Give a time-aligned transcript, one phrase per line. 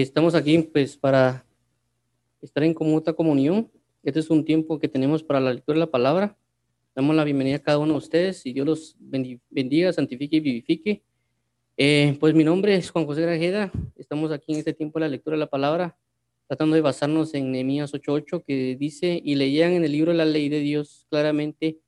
[0.00, 1.44] Estamos aquí pues para
[2.40, 3.70] estar en mutua comunión.
[4.02, 6.34] Este es un tiempo que tenemos para la lectura de la palabra.
[6.94, 8.96] Damos la bienvenida a cada uno de ustedes y Dios los
[9.50, 11.02] bendiga, santifique y vivifique.
[11.76, 13.70] Eh, pues mi nombre es Juan José Grajeda.
[13.94, 15.98] Estamos aquí en este tiempo de la lectura de la palabra,
[16.46, 20.48] tratando de basarnos en Nehemías 8:8 que dice, y leían en el libro la ley
[20.48, 21.80] de Dios claramente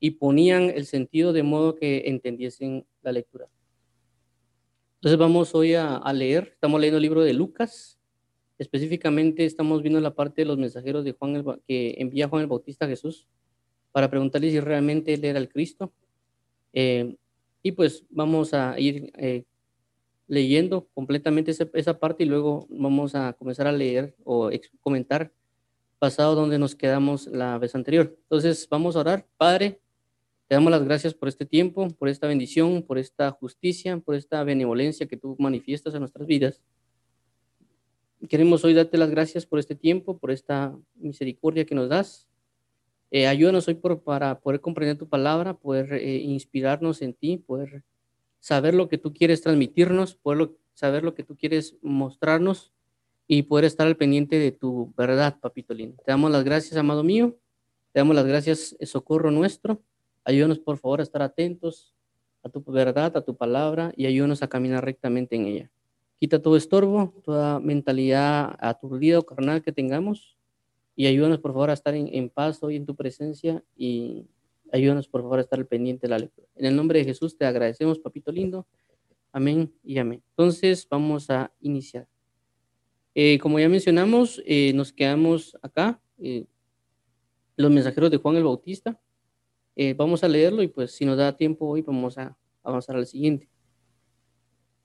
[0.00, 3.48] y ponían el sentido de modo que entendiesen la lectura.
[4.98, 8.00] Entonces vamos hoy a, leer, estamos leyendo el libro de Lucas,
[8.58, 12.84] específicamente estamos viendo la parte de los mensajeros de Juan que envía Juan el Bautista
[12.84, 13.28] a Jesús
[13.92, 15.92] para preguntarle si realmente él era el Cristo.
[16.72, 17.14] Eh,
[17.62, 19.44] y pues vamos a ir eh,
[20.26, 25.32] leyendo completamente esa, esa, parte y luego vamos a comenzar a leer o comentar
[26.00, 28.16] pasado donde nos quedamos la vez anterior.
[28.22, 29.26] Entonces vamos a orar.
[29.36, 29.80] Padre,
[30.48, 34.42] te damos las gracias por este tiempo, por esta bendición, por esta justicia, por esta
[34.44, 36.62] benevolencia que tú manifiestas en nuestras vidas.
[38.30, 42.28] Queremos hoy darte las gracias por este tiempo, por esta misericordia que nos das.
[43.10, 47.84] Eh, ayúdanos hoy por, para poder comprender tu palabra, poder eh, inspirarnos en ti, poder
[48.40, 52.72] saber lo que tú quieres transmitirnos, poder saber lo que tú quieres mostrarnos
[53.26, 56.02] y poder estar al pendiente de tu verdad, papito lindo.
[56.06, 57.36] Te damos las gracias, amado mío.
[57.92, 59.82] Te damos las gracias, socorro nuestro.
[60.28, 61.94] Ayúdanos, por favor, a estar atentos
[62.42, 65.70] a tu verdad, a tu palabra y ayúdanos a caminar rectamente en ella.
[66.20, 70.36] Quita todo estorbo, toda mentalidad aturdida o carnal que tengamos
[70.94, 74.26] y ayúdanos, por favor, a estar en, paz hoy en tu presencia y
[74.70, 76.46] ayúdanos, por favor, a estar pendiente de la lectura.
[76.56, 78.66] En el nombre de Jesús te agradecemos, papito lindo.
[79.32, 80.22] Amén y amén.
[80.28, 82.06] Entonces, vamos a iniciar.
[83.14, 86.44] Eh, como ya mencionamos, eh, nos quedamos acá, eh,
[87.56, 89.00] los mensajeros de Juan el Bautista.
[89.80, 93.06] Eh, vamos a leerlo y pues si nos da tiempo hoy vamos a avanzar al
[93.06, 93.48] siguiente.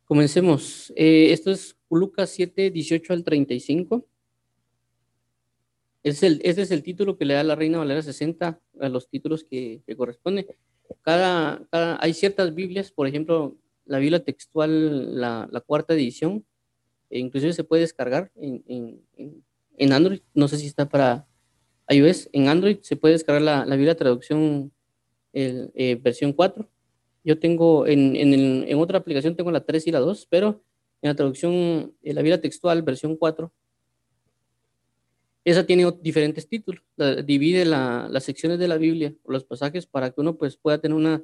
[0.05, 0.94] Comencemos.
[0.95, 4.05] Eh, esto es Lucas 7, 18 al 35.
[6.03, 9.09] Es el, este es el título que le da la Reina Valera 60 a los
[9.09, 10.45] títulos que, que corresponden.
[11.01, 16.46] Cada, cada, hay ciertas Biblias, por ejemplo, la Biblia textual, la, la cuarta edición,
[17.09, 19.44] e inclusive se puede descargar en, en,
[19.75, 20.19] en, Android.
[20.35, 21.25] No sé si está para
[21.90, 22.29] iOS.
[22.31, 24.72] En Android se puede descargar la, la Biblia traducción
[25.33, 26.67] el, eh, versión 4.
[27.23, 28.33] Yo tengo en, en,
[28.67, 30.61] en, otra aplicación tengo la 3 y la 2, pero
[31.01, 33.51] en la traducción, en la Biblia textual, versión 4,
[35.45, 36.81] esa tiene diferentes títulos.
[37.25, 40.95] divide la, las secciones de la Biblia los pasajes para que uno pues, pueda tener
[40.95, 41.22] una,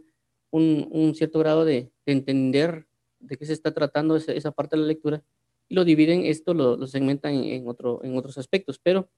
[0.52, 2.86] un, un cierto grado de, de, entender
[3.20, 5.24] de qué se está tratando esa, esa, parte de la lectura.
[5.70, 8.80] Y lo dividen, esto lo, lo segmentan en, en, otro, en otros aspectos.
[8.82, 9.10] Pero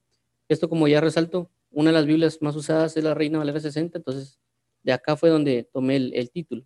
[0.48, 3.98] esto, como ya resalto, una de las Biblias más usadas es la Reina Valera 60,
[3.98, 4.38] entonces
[4.82, 6.64] de acá fue donde tomé el, título.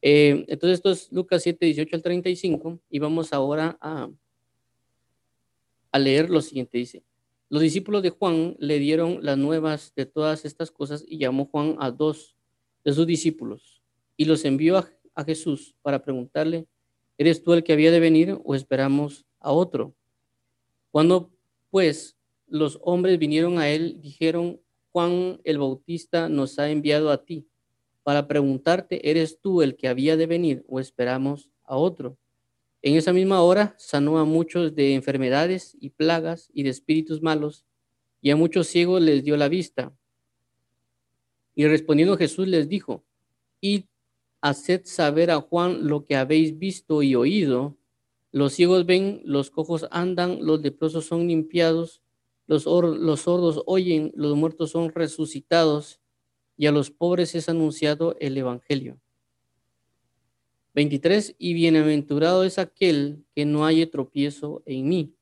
[0.00, 4.10] Eh, entonces, esto es Lucas 7, 18 al 35, y vamos ahora a,
[5.90, 6.78] a leer lo siguiente.
[6.78, 7.04] Dice,
[7.48, 11.76] los discípulos de Juan le dieron las nuevas de todas estas cosas y llamó Juan
[11.80, 12.36] a dos
[12.84, 13.82] de sus discípulos
[14.16, 16.66] y los envió a, a Jesús para preguntarle,
[17.18, 19.94] ¿eres tú el que había de venir o esperamos a otro?
[20.90, 21.30] Cuando
[21.70, 22.16] pues
[22.46, 24.60] los hombres vinieron a él, dijeron,
[24.92, 27.48] Juan el Bautista nos ha enviado a ti
[28.02, 32.18] para preguntarte, ¿eres tú el que había de venir o esperamos a otro?
[32.82, 37.64] En esa misma hora sanó a muchos de enfermedades y plagas y de espíritus malos,
[38.20, 39.92] y a muchos ciegos les dio la vista.
[41.54, 43.04] Y respondiendo Jesús les dijo,
[43.60, 43.86] y
[44.42, 47.76] haced saber a Juan lo que habéis visto y oído.
[48.32, 52.01] Los ciegos ven, los cojos andan, los leprosos son limpiados,
[52.46, 56.00] los, sordos oyen, los muertos son resucitados
[56.56, 58.98] y a los pobres es anunciado el Evangelio.
[60.74, 61.34] 23.
[61.38, 65.14] Y bienaventurado es aquel que no haya tropiezo en mí.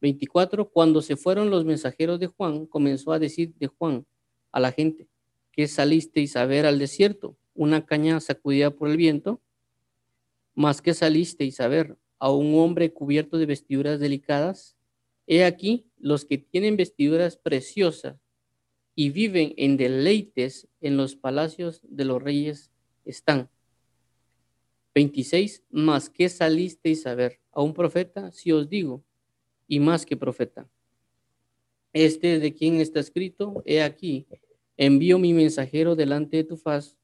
[0.00, 0.68] 24.
[0.68, 4.06] Cuando se fueron los mensajeros de Juan, comenzó a decir de Juan
[4.52, 5.08] a la gente,
[5.52, 9.40] que salisteis a ver al desierto, una caña sacudida por el viento,
[10.54, 14.76] más que salisteis a ver a un hombre cubierto de vestiduras delicadas.
[15.26, 18.20] He aquí los que tienen vestiduras preciosas
[18.94, 22.70] y viven en deleites en los palacios de los reyes
[23.06, 23.48] están.
[24.94, 25.64] 26.
[25.70, 29.02] Más que salisteis a ver a un profeta, si os digo,
[29.66, 30.68] y más que profeta.
[31.94, 34.26] Este de quien está escrito, he aquí,
[34.76, 36.98] envío mi mensajero delante de tu faz,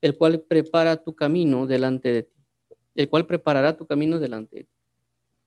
[0.00, 2.36] el cual prepara tu camino delante de ti,
[2.94, 4.70] el cual preparará tu camino delante de ti.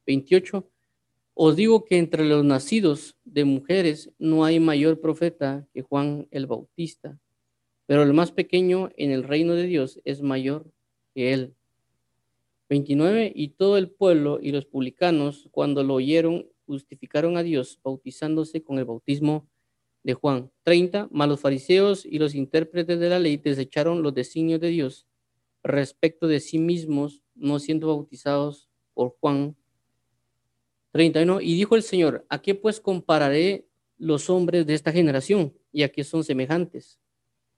[0.06, 0.73] 28.
[1.36, 6.46] Os digo que entre los nacidos de mujeres no hay mayor profeta que Juan el
[6.46, 7.20] Bautista,
[7.86, 10.72] pero el más pequeño en el reino de Dios es mayor
[11.14, 11.56] que él.
[12.70, 13.32] 29.
[13.36, 18.80] Y todo el pueblo y los publicanos, cuando lo oyeron, justificaron a Dios, bautizándose con
[18.80, 19.48] el bautismo
[20.04, 20.52] de Juan.
[20.64, 21.10] 30.
[21.12, 25.08] Mas los fariseos y los intérpretes de la ley desecharon los designios de Dios
[25.64, 29.56] respecto de sí mismos, no siendo bautizados por Juan.
[30.94, 31.42] 31.
[31.42, 33.68] Y dijo el Señor, ¿a qué pues compararé
[33.98, 35.54] los hombres de esta generación?
[35.72, 37.00] ¿Y a qué son semejantes?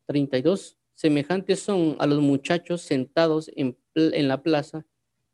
[0.07, 0.77] 32.
[0.93, 4.85] Semejantes son a los muchachos sentados en, la plaza,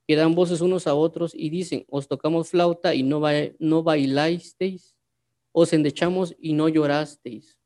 [0.07, 3.83] que dan voces unos a otros y dicen, os tocamos flauta y no, ba no
[3.83, 4.95] bailasteis,
[5.51, 7.59] os endechamos y no llorasteis.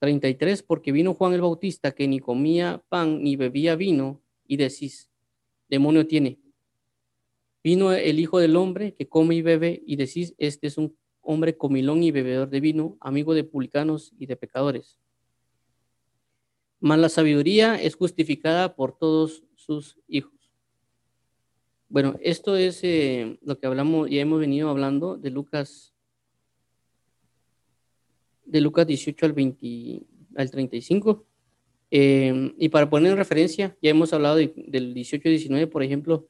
[0.00, 0.64] 33.
[0.64, 5.08] Porque vino Juan el Bautista, que ni comía pan ni bebía vino, y decís,
[5.68, 6.41] demonio tiene.
[7.64, 11.56] Vino el Hijo del Hombre, que come y bebe, y decís, este es un hombre
[11.56, 14.98] comilón y bebedor de vino, amigo de publicanos y de pecadores.
[16.80, 20.32] Mas la sabiduría es justificada por todos sus hijos.
[21.88, 25.94] Bueno, esto es eh, lo que hablamos, ya hemos venido hablando de Lucas,
[28.44, 30.02] de Lucas 18 al, 20,
[30.34, 31.24] al 35.
[31.90, 36.26] Eh, y para poner en referencia, ya hemos hablado del 18 y 19, por ejemplo,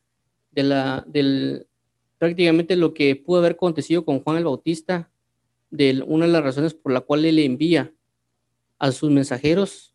[0.53, 1.67] de la, del,
[2.19, 5.11] prácticamente lo que pudo haber acontecido con Juan el Bautista,
[5.71, 7.93] de una de las razones por la cual él le envía
[8.79, 9.95] a sus mensajeros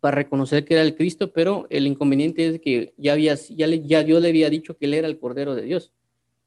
[0.00, 4.04] para reconocer que era el Cristo, pero el inconveniente es que ya, había, ya, ya
[4.04, 5.92] Dios le había dicho que él era el Cordero de Dios,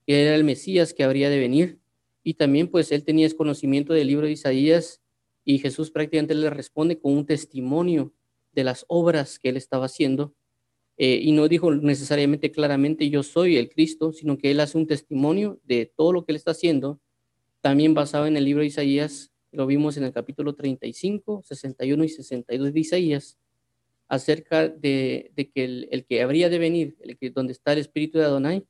[0.07, 1.79] que era el Mesías que habría de venir,
[2.23, 5.01] y también pues él tenía conocimiento del libro de Isaías,
[5.43, 8.13] y Jesús prácticamente le responde con un testimonio
[8.53, 10.33] de las obras que él estaba haciendo,
[10.97, 14.87] eh, y no dijo necesariamente claramente yo soy el Cristo, sino que él hace un
[14.87, 16.99] testimonio de todo lo que él está haciendo,
[17.61, 22.09] también basado en el libro de Isaías, lo vimos en el capítulo 35, 61 y
[22.09, 23.37] 62 de Isaías,
[24.07, 28.25] acerca de, que el, que habría de venir, el que, donde está el espíritu de
[28.25, 28.65] Adonai,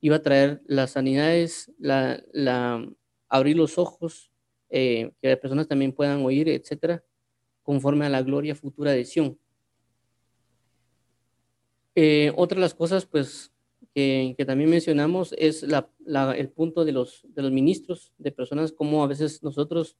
[0.00, 2.86] iba a traer las sanidades, la, la,
[3.28, 4.30] abrir los ojos,
[4.70, 7.04] eh, que las personas también puedan oír, etcétera,
[7.62, 9.38] conforme a la gloria futura de Sion.
[11.94, 13.52] Eh, otra de las cosas, pues,
[13.94, 19.96] que, también mencionamos es el punto de los, ministros, de personas como a veces nosotros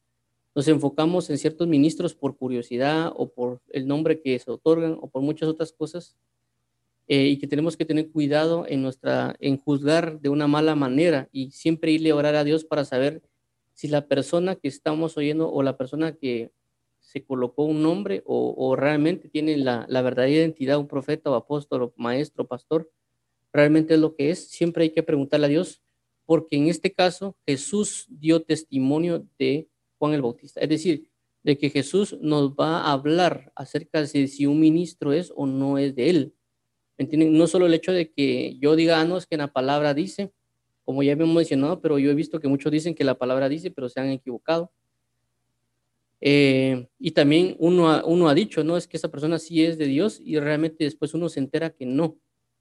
[0.54, 5.08] nos enfocamos en ciertos ministros por curiosidad o por el nombre que se otorgan o
[5.08, 6.16] por muchas otras cosas
[7.08, 11.28] eh, y que tenemos que tener cuidado en nuestra en juzgar de una mala manera
[11.32, 13.22] y siempre irle a orar a Dios para saber
[13.72, 16.50] si la persona que estamos oyendo o la persona que
[17.02, 21.82] se colocó un nombre o, realmente tiene la, la, verdadera identidad, un profeta o apóstol
[21.82, 22.90] o maestro, pastor,
[23.52, 24.48] realmente es lo que es.
[24.48, 25.82] Siempre hay que preguntarle a Dios,
[26.24, 29.68] porque en este caso Jesús dio testimonio de
[29.98, 30.60] Juan el Bautista.
[30.60, 31.10] Es decir,
[31.42, 35.76] de que Jesús nos va a hablar acerca de si un ministro es o no
[35.76, 36.34] es de él.
[36.98, 37.36] ¿Entienden?
[37.36, 40.32] No solo el hecho de que yo diga, ah, no, es que la palabra dice,
[40.84, 43.70] como ya hemos mencionado, pero yo he visto que muchos dicen que la palabra dice,
[43.70, 44.72] pero se han equivocado.
[46.24, 48.76] Eh, y también uno ha, dicho, ¿no?
[48.76, 51.84] Es que esa persona sí es de Dios y realmente después uno se entera que
[51.84, 52.16] no,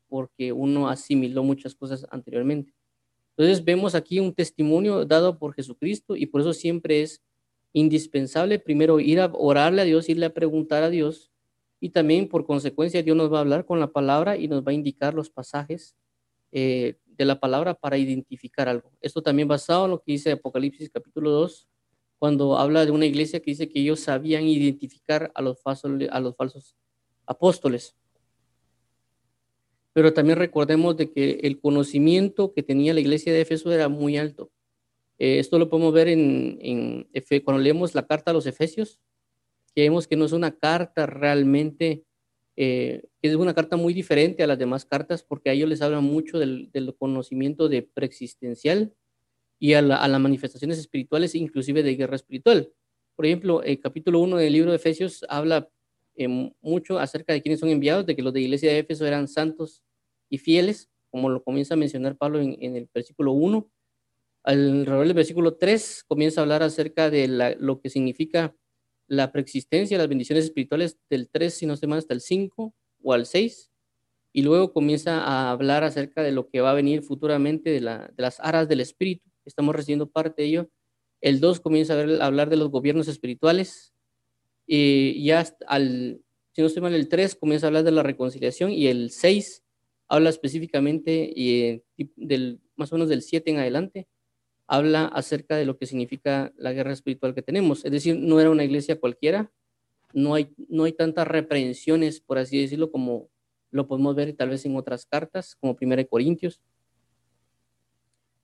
[0.07, 2.73] porque uno asimiló muchas cosas anteriormente.
[3.37, 7.21] Entonces vemos aquí un testimonio dado por Jesucristo y por eso siempre es
[7.71, 11.31] indispensable primero ir a orarle a Dios, irle a preguntar a Dios
[11.79, 14.71] y también por consecuencia Dios nos va a hablar con la palabra y nos va
[14.71, 15.95] a indicar los pasajes
[16.51, 18.91] eh, de la palabra para identificar algo.
[19.01, 21.68] Esto también basado en lo que dice Apocalipsis capítulo 2,
[22.21, 26.19] cuando habla de una iglesia que dice que ellos sabían identificar a los falsos, a
[26.19, 26.75] los falsos
[27.25, 27.95] apóstoles.
[29.92, 34.18] Pero también recordemos de que el conocimiento que tenía la iglesia de Efeso era muy
[34.18, 34.51] alto.
[35.18, 37.09] Eh, esto lo podemos ver en, en,
[37.44, 38.99] cuando leemos la carta a los Efesios,
[39.73, 42.06] que vemos que no es una carta realmente,
[42.56, 46.01] eh, es una carta muy diferente a las demás cartas, porque a ellos les habla
[46.01, 48.94] mucho del, del conocimiento de preexistencial,
[49.61, 52.73] y a, las manifestaciones espirituales, inclusive de guerra espiritual.
[53.15, 55.69] Por ejemplo, el capítulo 1 del libro de Efesios habla
[56.15, 56.27] eh,
[56.61, 59.83] mucho acerca de quiénes son enviados, de que los de iglesia de Éfeso eran santos
[60.30, 63.69] y fieles, como lo comienza a mencionar Pablo en, el versículo 1.
[64.45, 67.27] Alrededor del versículo 3 comienza a hablar acerca de
[67.59, 68.56] lo que significa
[69.06, 73.13] la preexistencia, las bendiciones espirituales del 3, si no se mal, hasta el 5 o
[73.13, 73.69] al 6.
[74.33, 78.39] Y luego comienza a hablar acerca de lo que va a venir futuramente de las
[78.39, 80.69] aras del Espíritu estamos recibiendo parte de ello.
[81.21, 83.94] El 2 comienza a, hablar de los gobiernos espirituales.
[84.66, 88.88] Y ya si no estoy mal, el 3 comienza a hablar de la reconciliación y
[88.88, 89.64] el 6
[90.07, 91.81] habla específicamente y
[92.16, 94.07] del, más o menos del 7 en adelante,
[94.68, 97.86] habla acerca de lo que significa la guerra espiritual que tenemos.
[97.86, 99.52] Es decir, no era una iglesia cualquiera,
[100.14, 103.30] no hay, no hay tantas reprehensiones, por así decirlo, como
[103.69, 106.62] lo podemos ver tal vez en otras cartas, como Primera de Corintios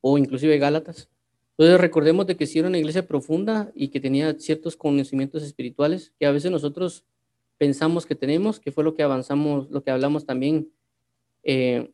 [0.02, 1.10] o inclusive Gálatas.
[1.58, 6.14] Entonces recordemos de que si era una iglesia profunda y que tenía ciertos conocimientos espirituales
[6.20, 7.04] que a veces nosotros
[7.58, 10.70] pensamos que tenemos, que fue lo que avanzamos, lo que hablamos también
[11.42, 11.92] eh,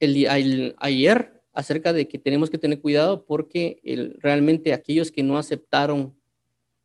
[0.00, 3.80] el, ayer acerca de que tenemos que tener cuidado porque
[4.20, 6.14] realmente aquellos que no aceptaron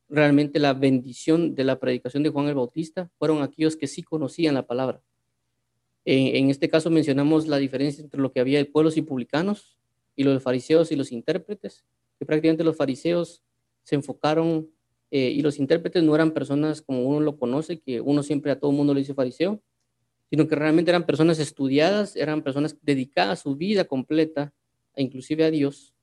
[0.10, 4.56] realmente la bendición de la predicación de Juan el Bautista fueron aquellos que sí conocían
[4.56, 5.02] la palabra.
[6.04, 9.78] en este caso mencionamos la diferencia entre lo que había de pueblos y publicanos
[10.22, 11.84] y los fariseos y los intérpretes,
[12.20, 13.44] que prácticamente los fariseos
[13.84, 14.70] se enfocaron
[15.10, 18.60] eh, y los intérpretes no eran personas como uno lo conoce, que uno siempre a
[18.60, 19.62] todo mundo le dice fariseo,
[20.30, 24.54] sino que realmente eran personas estudiadas, eran personas dedicadas a su vida completa,
[24.96, 25.94] e inclusive a Dios,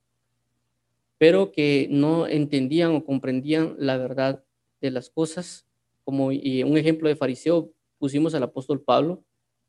[1.18, 4.44] pero que no entendían o comprendían la verdad
[4.80, 5.66] de las cosas.
[6.04, 9.24] Como y un ejemplo de fariseo pusimos al apóstol Pablo,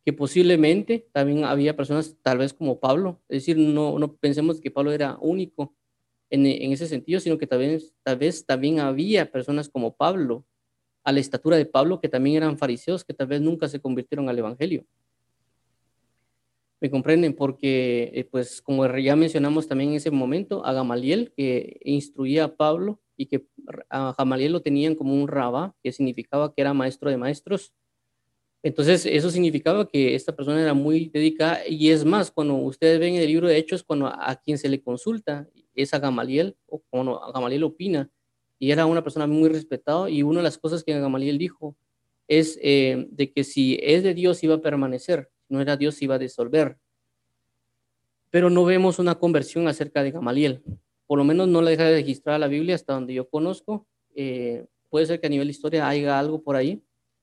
[0.10, 4.72] que posiblemente también había personas tal vez como Pablo, es decir, no, no pensemos que
[4.72, 5.76] Pablo era único
[6.32, 10.48] en, en ese sentido, sino que tal vez, tal vez también había personas como Pablo,
[11.04, 14.30] a la estatura de Pablo, que también eran fariseos, que tal vez nunca se convirtieron
[14.30, 14.84] al Evangelio.
[16.82, 17.36] ¿Me comprenden?
[17.36, 22.56] Porque, eh, pues, como ya mencionamos también en ese momento, a Gamaliel, que instruía a
[22.56, 23.46] Pablo y que
[23.92, 27.76] a Gamaliel lo tenían como un rabá, que significaba que era maestro de maestros.
[28.62, 31.62] Entonces, eso significaba que esta persona era muy dedicada.
[31.68, 34.68] Y es más, cuando ustedes ven en el libro de Hechos, cuando a, quien se
[34.68, 38.10] le consulta es a Gamaliel, o cuando Gamaliel opina,
[38.58, 40.10] y era una persona muy respetada.
[40.10, 41.78] Y una de las cosas que Gamaliel dijo
[42.28, 46.16] es eh, de que si es de Dios iba a permanecer no era Dios iba
[46.16, 46.78] a disolver.
[48.30, 50.64] Pero no vemos una conversión acerca de Gamaliel.
[51.08, 53.88] Por lo menos no la deja de registrar la Biblia hasta donde yo conozco.
[54.16, 56.82] Eh, puede ser que a nivel de historia haya algo por ahí,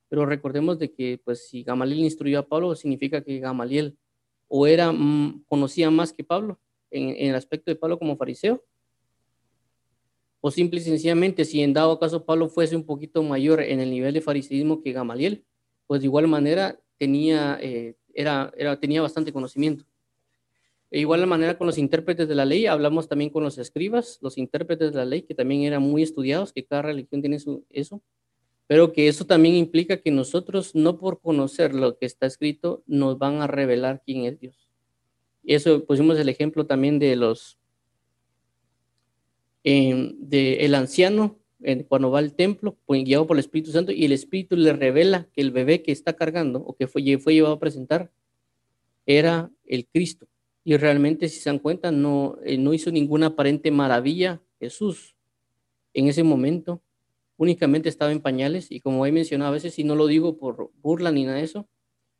[0.08, 3.96] pero recordemos de que pues si Gamaliel instruyó a Pablo, significa que Gamaliel
[4.48, 6.60] o era mm, conocía más que Pablo
[6.90, 8.64] en, el aspecto de Pablo como fariseo,
[10.40, 13.90] o simple y sencillamente si en dado caso Pablo fuese un poquito mayor en el
[13.90, 15.44] nivel de fariseísmo que Gamaliel,
[15.86, 19.84] pues de igual manera tenía eh, era, tenía bastante conocimiento.
[20.90, 24.38] E igual manera con los intérpretes de la ley, hablamos también con los escribas, los
[24.38, 27.38] intérpretes de la ley, que también eran muy estudiados, que cada religión tiene
[27.70, 28.02] eso,
[28.66, 33.18] pero que eso también implica que nosotros, no por conocer lo que está escrito, nos
[33.18, 34.68] van a revelar quién es Dios.
[35.42, 37.58] Y eso pusimos el ejemplo también de los,
[39.62, 41.38] eh, de el anciano,
[41.88, 45.28] cuando va al templo, pues, guiado por el Espíritu Santo, y el Espíritu le revela
[45.32, 48.10] que el bebé que está cargando o que fue, fue llevado a presentar
[49.06, 50.26] era el Cristo.
[50.64, 55.14] Y realmente, si se dan cuenta, no, eh, no hizo ninguna aparente maravilla Jesús
[55.94, 56.82] en ese momento.
[57.36, 60.70] Únicamente estaba en pañales y como he mencionado a veces, si no lo digo por
[60.80, 61.68] burla ni nada de eso,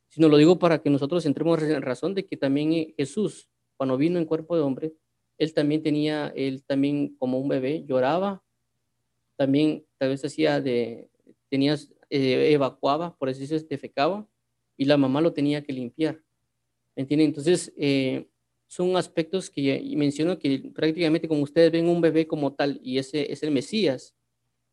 [0.08, 3.96] sino lo digo para que nosotros entremos en razón de que también eh, Jesús, cuando
[3.96, 4.94] vino en cuerpo de hombre,
[5.38, 8.42] él también tenía, él también como un bebé lloraba,
[9.36, 11.10] también tal vez hacía de,
[11.50, 14.26] tenías, eh, evacuaba, por así se defecaba,
[14.76, 16.22] y la mamá lo tenía que limpiar.
[16.94, 17.28] ¿Me entienden?
[17.28, 18.28] Entonces, eh,
[18.66, 23.30] son aspectos que menciono que prácticamente como ustedes ven un bebé como tal y ese
[23.30, 24.15] es el Mesías,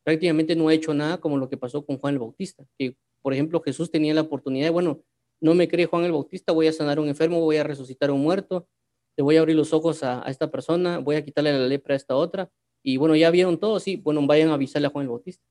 [0.03, 3.33] prácticamente no ha hecho nada como lo que pasó con Juan el Bautista, que por
[3.33, 5.01] ejemplo Jesús tenía la oportunidad de, bueno,
[5.39, 8.10] no me cree Juan el Bautista, voy a sanar a un enfermo, voy a resucitar
[8.10, 8.67] a un muerto,
[9.15, 11.98] le voy a abrir los ojos a, esta persona, voy a quitarle la lepra a
[11.98, 15.10] esta otra, y bueno, ya vieron todo, sí, bueno, vayan a avisarle a Juan el
[15.10, 15.43] Bautista.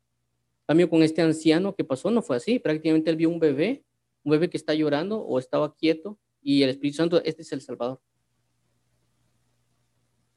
[0.67, 3.85] cambio, con este anciano que pasó no fue así, prácticamente él vio un bebé,
[4.25, 7.61] un bebé que está llorando o estaba quieto y el Espíritu Santo, este es el
[7.61, 8.01] Salvador.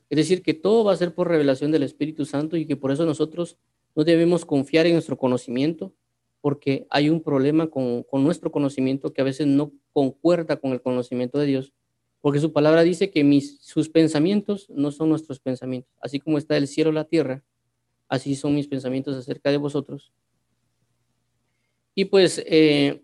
[0.10, 2.92] Es decir, que todo va a ser por revelación del Espíritu Santo y que por
[2.92, 3.58] eso nosotros
[3.96, 5.94] no debemos confiar en nuestro conocimiento,
[6.42, 10.82] porque hay un problema con, con nuestro conocimiento que a veces no concuerda con el
[10.82, 11.74] conocimiento de Dios
[12.26, 15.94] porque su palabra dice que mis, sus pensamientos no son nuestros pensamientos.
[16.02, 17.44] Así como está el cielo y la tierra,
[18.10, 20.12] así son mis pensamientos acerca de vosotros.
[21.94, 23.04] Y pues, eh,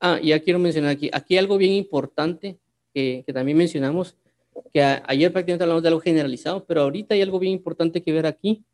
[0.00, 2.58] ah, ya quiero mencionar aquí, aquí algo bien importante
[2.94, 4.16] que, que también mencionamos,
[4.72, 8.24] que ayer prácticamente hablamos de algo generalizado, pero ahorita hay algo bien importante que ver
[8.24, 8.64] aquí,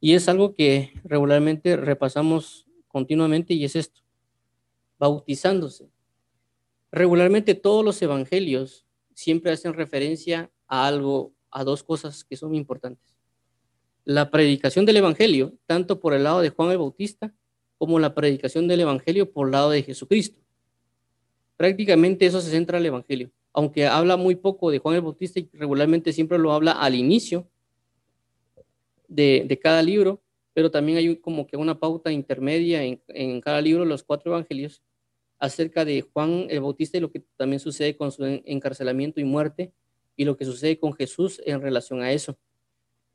[0.00, 4.00] y es algo que regularmente repasamos continuamente, y es esto,
[4.98, 5.90] bautizándose.
[6.90, 13.16] Regularmente todos los evangelios siempre hacen referencia a algo, a dos cosas que son importantes.
[14.04, 17.32] La predicación del evangelio, tanto por el lado de Juan el Bautista
[17.76, 20.40] como la predicación del evangelio por el lado de Jesucristo.
[21.56, 25.48] Prácticamente eso se centra el evangelio, aunque habla muy poco de Juan el Bautista y
[25.52, 27.49] regularmente siempre lo habla al inicio
[29.10, 30.22] de, cada libro,
[30.54, 34.82] pero también hay como que una pauta intermedia en, cada libro, los cuatro evangelios,
[35.38, 39.72] acerca de Juan el Bautista y lo que también sucede con su encarcelamiento y muerte
[40.16, 42.38] y lo que sucede con Jesús en relación a eso.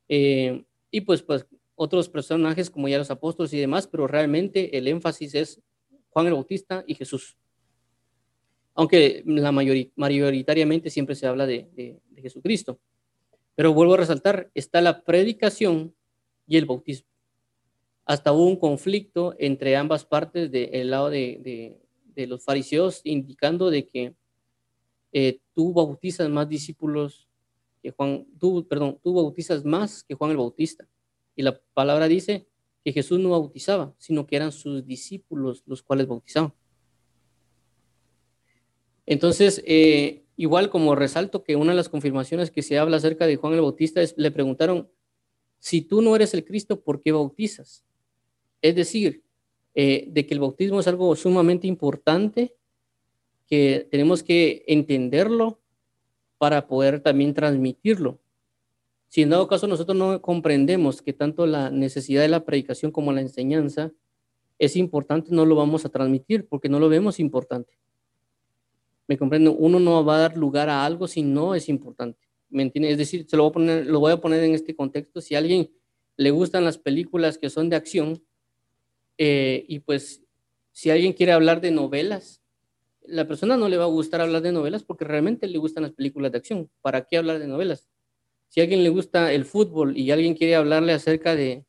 [0.08, 4.88] Eh, y pues, pues otros personajes como ya los apóstoles y demás, pero realmente el
[4.88, 5.62] énfasis es
[6.10, 7.36] Juan el Bautista y Jesús.
[8.74, 12.80] Aunque la mayoritariamente siempre se habla de, de Jesucristo.
[13.56, 15.94] Pero vuelvo a resaltar, está la predicación
[16.46, 17.08] y el bautismo.
[18.04, 21.80] Hasta hubo un conflicto entre ambas partes del lado de,
[22.14, 24.14] los fariseos, indicando de que
[25.12, 27.26] eh, tú bautizas más discípulos
[27.82, 28.26] que Juan,
[28.68, 30.86] perdón, tú bautizas más que Juan el Bautista.
[31.34, 32.46] Y la palabra dice
[32.84, 36.52] que Jesús no bautizaba, sino que eran sus discípulos los cuales bautizaban.
[39.06, 43.36] Entonces, eh, igual como resalto que una de las confirmaciones que se habla acerca de
[43.36, 44.88] Juan el Bautista es, le preguntaron,
[45.58, 47.84] si tú no eres el Cristo, ¿por qué bautizas?
[48.62, 49.22] Es decir,
[49.74, 52.54] eh, de que el bautismo es algo sumamente importante,
[53.46, 55.60] que tenemos que entenderlo
[56.38, 58.18] para poder también transmitirlo.
[59.08, 63.12] Si en dado caso nosotros no comprendemos que tanto la necesidad de la predicación como
[63.12, 63.92] la enseñanza
[64.58, 67.78] es importante, no lo vamos a transmitir porque no lo vemos importante.
[69.08, 69.52] ¿Me comprendo?
[69.52, 72.18] Uno no va a dar lugar a algo si no es importante.
[72.48, 72.90] ¿Me entiende?
[72.90, 75.20] Es decir, se lo voy a poner, lo voy a poner en este contexto.
[75.20, 75.70] Si a alguien
[76.16, 78.22] le gustan las películas que son de acción,
[79.18, 80.22] eh, y pues
[80.72, 82.42] si alguien quiere hablar de novelas,
[83.02, 85.92] la persona no le va a gustar hablar de novelas porque realmente le gustan las
[85.92, 86.70] películas de acción.
[86.82, 87.88] ¿Para qué hablar de novelas?
[88.48, 91.64] Si a alguien le gusta el fútbol y alguien quiere hablarle acerca de,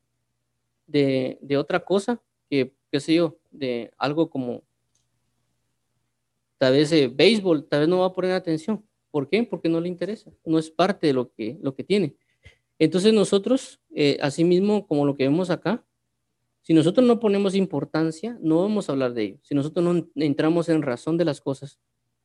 [0.86, 4.62] de, de otra cosa, que, qué sé yo, de algo como
[6.58, 8.84] tal vez eh, béisbol, tal vez no va a poner atención.
[9.10, 9.42] ¿Por qué?
[9.44, 12.14] Porque no le interesa, no es parte de lo que, lo que tiene.
[12.78, 15.84] Entonces nosotros, eh, asimismo, como lo que vemos acá,
[16.62, 19.38] si nosotros no ponemos importancia, no vamos a hablar de ello.
[19.42, 21.80] Si nosotros no entramos en razón de las cosas,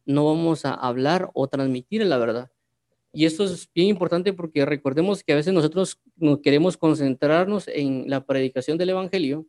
[0.05, 2.51] no vamos a hablar o transmitir la verdad.
[3.13, 6.01] Y esto es bien importante porque recordemos que a veces nosotros
[6.41, 9.45] queremos concentrarnos en la predicación del Evangelio,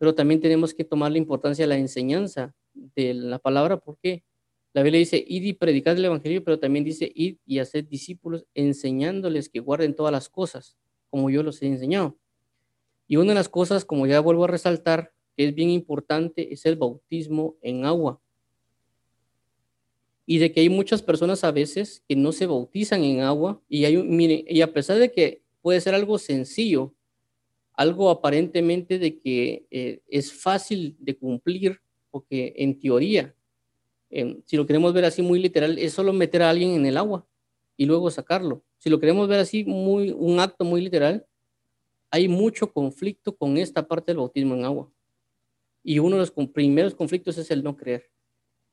[0.00, 4.24] pero también tenemos que tomar la importancia de la enseñanza de la palabra porque
[4.72, 8.46] la Biblia dice, id y predicad el Evangelio, pero también dice, id y haced discípulos
[8.54, 10.78] enseñándoles que guarden todas las cosas,
[11.10, 12.16] como yo los he enseñado.
[13.08, 16.64] Y una de las cosas, como ya vuelvo a resaltar, que es bien importante, es
[16.64, 18.22] el bautismo en agua.
[20.24, 23.84] Y de que hay muchas personas a veces que no se bautizan en agua y,
[23.84, 26.94] hay, miren, y a pesar de que puede ser algo sencillo,
[27.74, 31.80] algo aparentemente de que eh, es fácil de cumplir,
[32.10, 33.34] porque en teoría,
[34.44, 37.26] si lo queremos ver así muy literal, es solo meter a alguien en el agua
[37.76, 38.64] y luego sacarlo.
[38.78, 41.24] Si lo queremos ver así muy un acto muy literal,
[42.10, 44.90] hay mucho conflicto con esta parte del bautismo en agua.
[45.82, 48.10] Y uno de los primeros conflictos es el no creer.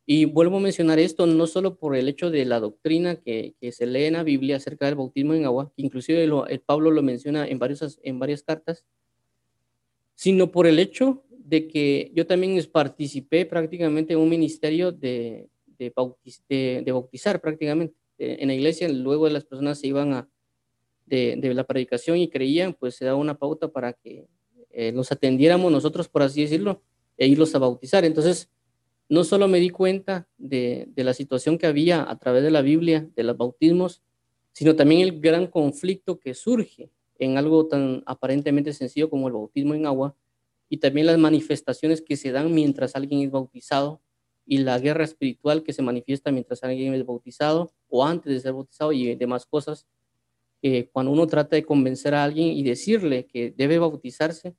[0.10, 3.86] Y vuelvo a mencionar esto no solo por el hecho de la doctrina que, se
[3.86, 7.46] lee en la Biblia acerca del bautismo en agua, que inclusive el Pablo lo menciona
[7.46, 8.86] en, varios, en varias cartas,
[10.16, 15.94] sino por el hecho de que yo también participé prácticamente en un ministerio de, de,
[16.50, 18.88] de bautizar prácticamente en la iglesia.
[18.88, 20.30] Luego las personas se iban a,
[21.08, 24.28] de, la predicación y creían, pues se daba una pauta para que
[24.72, 26.82] eh, nos atendiéramos nosotros, por así decirlo,
[27.18, 28.06] e irlos a bautizar.
[28.06, 28.50] Entonces,
[29.10, 33.10] no solo me di cuenta de, la situación que había a través de la Biblia,
[33.16, 34.02] de los bautismos,
[34.52, 36.90] sino también el gran conflicto que surge
[37.20, 40.16] en algo tan aparentemente sencillo como el bautismo en agua,
[40.70, 44.02] y también las manifestaciones que se dan mientras alguien es bautizado
[44.46, 48.54] y la guerra espiritual que se manifiesta mientras alguien es bautizado o antes de ser
[48.54, 49.88] bautizado y demás cosas
[50.92, 54.56] cuando uno trata de convencer a alguien y decirle que debe bautizarse,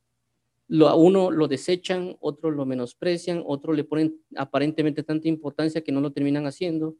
[0.68, 5.92] lo, a uno lo desechan, otros lo menosprecian, otros le ponen aparentemente tanta importancia que
[5.92, 6.96] no lo terminan haciendo,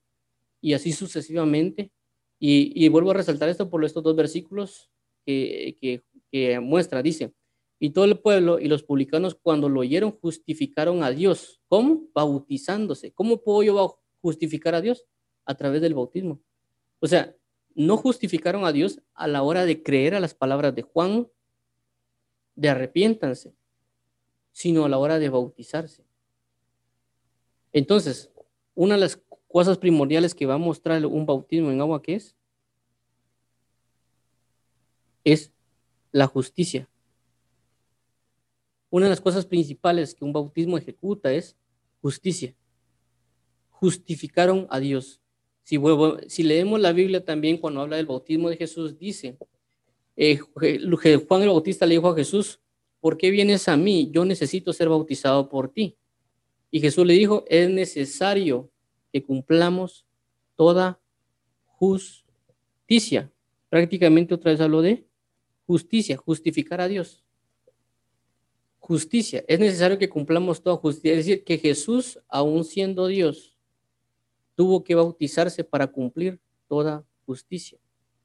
[0.61, 1.93] y así sucesivamente.
[2.41, 4.91] Y, vuelvo a resaltar esto por estos dos versículos
[5.27, 7.33] que, que, que muestra, dice,
[7.81, 11.61] y todo el pueblo y los publicanos cuando lo oyeron justificaron a Dios.
[11.69, 12.09] ¿Cómo?
[12.13, 13.13] Bautizándose.
[13.13, 15.05] ¿Cómo puedo yo justificar a Dios?
[15.45, 16.41] A través del bautismo.
[17.01, 17.35] O sea,
[17.75, 21.29] no justificaron a Dios a la hora de creer a las palabras de Juan,
[22.59, 23.55] de arrepiéntanse,
[24.51, 26.05] sino a la hora de bautizarse.
[27.73, 28.33] Entonces,
[28.75, 32.35] una de las cosas primordiales que va a mostrar un bautismo en agua que es,
[35.23, 35.53] es
[36.11, 36.89] la justicia.
[38.91, 41.57] Una de las cosas principales que un bautismo ejecuta es
[42.03, 42.57] justicia.
[43.71, 45.21] Justificaron a Dios.
[45.63, 49.39] Si, leemos la Biblia también cuando habla del bautismo de Jesús, dice,
[50.21, 52.61] eh, Juan el Bautista le dijo a Jesús,
[53.01, 54.11] ¿por qué vienes a mí?
[54.13, 55.97] Yo necesito ser bautizado por ti.
[56.73, 58.69] Y Jesús le dijo, es necesario
[59.13, 60.05] que cumplamos
[60.57, 61.01] toda
[61.65, 63.33] justicia.
[63.71, 65.07] Prácticamente otra vez habló de
[65.69, 67.23] justicia, justificar a Dios.
[68.81, 71.13] Justicia, es necesario que cumplamos toda justicia.
[71.13, 73.57] Es decir, que Jesús, aún siendo Dios,
[74.57, 77.79] tuvo que bautizarse para cumplir toda justicia.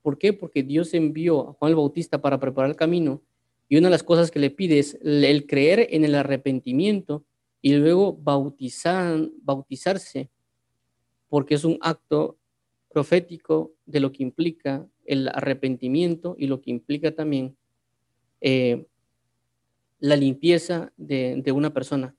[0.03, 0.33] ¿Por qué?
[0.33, 3.23] Porque Dios envió a Juan el Bautista para preparar el camino
[3.69, 7.25] y una de las cosas que le pide es el creer en el arrepentimiento
[7.61, 10.29] y luego bautizar, bautizarse,
[11.29, 12.37] porque es un acto
[12.89, 17.55] profético de lo que implica el arrepentimiento y lo que implica también
[18.41, 18.85] eh,
[19.99, 22.13] la limpieza de, de, una persona.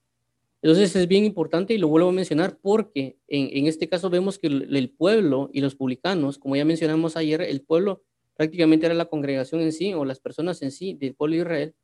[0.65, 4.47] Entonces es bien importante y lo vuelvo a mencionar porque en, este caso vemos que
[4.47, 8.03] el, pueblo y los publicanos, como ya mencionamos ayer, el pueblo
[8.35, 11.75] prácticamente era la congregación en sí o las personas en sí del pueblo de Israel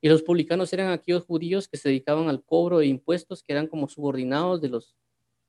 [0.00, 3.66] y los publicanos eran aquellos judíos que se dedicaban al cobro de impuestos, que eran
[3.66, 4.96] como subordinados de, los,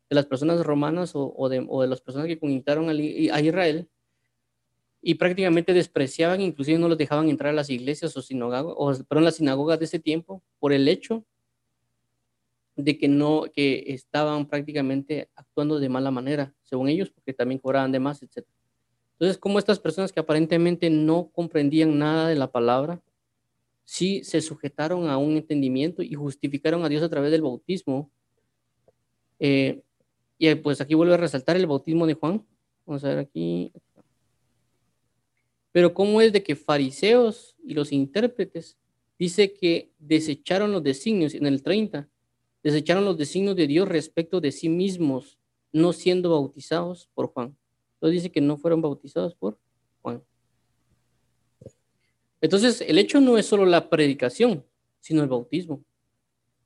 [0.09, 3.87] de las personas romanas o, o, de, o de, las personas que conquistaron a Israel
[5.01, 9.23] y prácticamente despreciaban, inclusive no los dejaban entrar a las iglesias o sinagogas, o perdón,
[9.23, 11.25] las sinagogas de ese tiempo por el hecho
[12.75, 17.91] de que no, que estaban prácticamente actuando de mala manera, según ellos, porque también cobraban
[17.91, 18.45] de más, etc.
[19.13, 23.01] Entonces, como estas personas que aparentemente no comprendían nada de la palabra,
[23.83, 28.09] sí se sujetaron a un entendimiento y justificaron a Dios a través del bautismo.
[29.39, 29.81] Eh,
[30.37, 32.45] y pues aquí vuelve a resaltar el bautismo de Juan.
[32.85, 33.71] Vamos a ver aquí.
[35.71, 38.77] Pero ¿cómo es de que fariseos y los intérpretes
[39.17, 42.09] dice que desecharon los designios en el 30,
[42.63, 45.37] desecharon los designios de Dios respecto de sí mismos,
[45.71, 47.55] no siendo bautizados por Juan.
[47.95, 49.57] Entonces dice que no fueron bautizados por
[50.01, 50.23] Juan.
[52.41, 54.65] Entonces, el hecho no es solo la predicación,
[54.99, 55.83] sino el bautismo.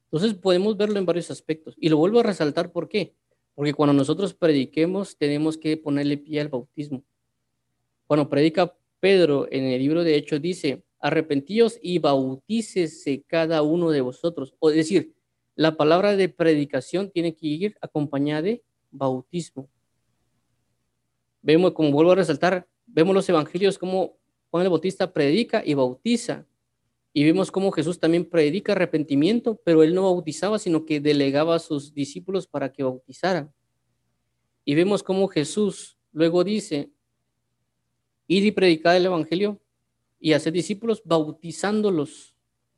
[0.05, 1.75] Entonces, podemos verlo en varios aspectos.
[1.77, 3.13] Y lo vuelvo a resaltar, ¿por qué?
[3.53, 7.03] Porque cuando nosotros prediquemos, tenemos que ponerle pie al bautismo.
[8.07, 14.01] Cuando predica Pedro en el libro de Hechos, dice, arrepentíos y bautícese cada uno de
[14.01, 14.55] vosotros.
[14.60, 15.13] O decir,
[15.58, 19.67] la palabra de predicación tiene que ir acompañada de bautismo.
[21.41, 24.20] Vemos, como vuelvo a resaltar, vemos los evangelios como
[24.52, 26.46] Juan el Bautista predica y bautiza.
[27.12, 31.60] Y vemos cómo Jesús también predica arrepentimiento, pero él no bautizaba, sino que delegaba a
[31.60, 33.52] sus discípulos para que bautizaran.
[34.63, 36.91] Y vemos cómo Jesús luego dice,
[38.28, 39.60] id y predicad el Evangelio
[40.20, 42.36] y hacer discípulos bautizándolos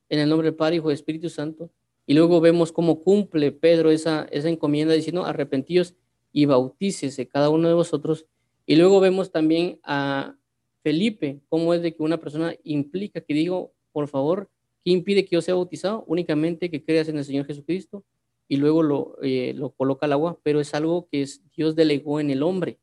[0.08, 1.70] en el nombre del Padre, Hijo y Espíritu Santo.
[2.10, 5.94] Y luego vemos cómo cumple Pedro esa, esa encomienda diciendo, arrepentíos
[6.34, 8.26] y bautícese cada uno de vosotros.
[8.66, 10.36] Y luego vemos también a
[10.82, 14.50] Felipe, cómo es de que una persona implica que digo, por favor,
[14.84, 16.04] ¿qué impide que yo sea bautizado?
[16.08, 18.04] Únicamente que creas en el Señor Jesucristo
[18.48, 22.20] y luego lo, eh, lo coloca al agua, pero es algo que es, Dios delegó
[22.20, 22.80] en el hombre.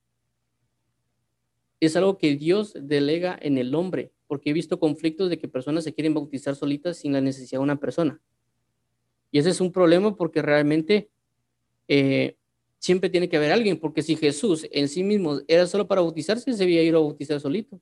[1.81, 5.83] Es algo que Dios delega en el hombre, porque he visto conflictos de que personas
[5.83, 8.23] se quieren bautizar solitas sin la necesidad de una persona.
[9.31, 11.11] Y ese es un problema porque realmente
[11.89, 12.37] eh,
[12.79, 16.53] siempre tiene que haber alguien, porque si Jesús en sí mismo era solo para bautizarse,
[16.53, 17.81] se debía ir a bautizar solito.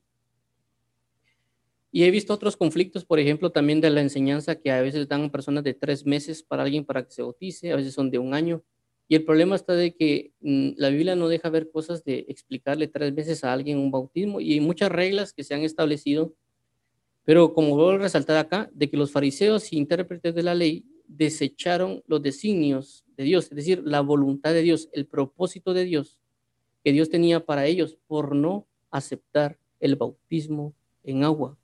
[1.91, 5.29] Y he visto otros conflictos, por ejemplo, también de la enseñanza que a veces dan
[5.29, 8.33] personas de tres meses para alguien para que se bautice, a veces son de un
[8.33, 8.63] año.
[9.07, 12.87] Y el problema está de que mm, la Biblia no deja ver cosas de explicarle
[12.87, 16.33] tres veces a alguien un bautismo y hay muchas reglas que se han establecido.
[17.23, 20.83] Pero como vuelvo a resaltar acá, de que los fariseos y intérpretes de la ley
[21.07, 26.19] desecharon los designios de Dios, es decir, la voluntad de Dios, el propósito de Dios
[26.85, 31.57] que Dios tenía para ellos por no aceptar el bautismo en agua.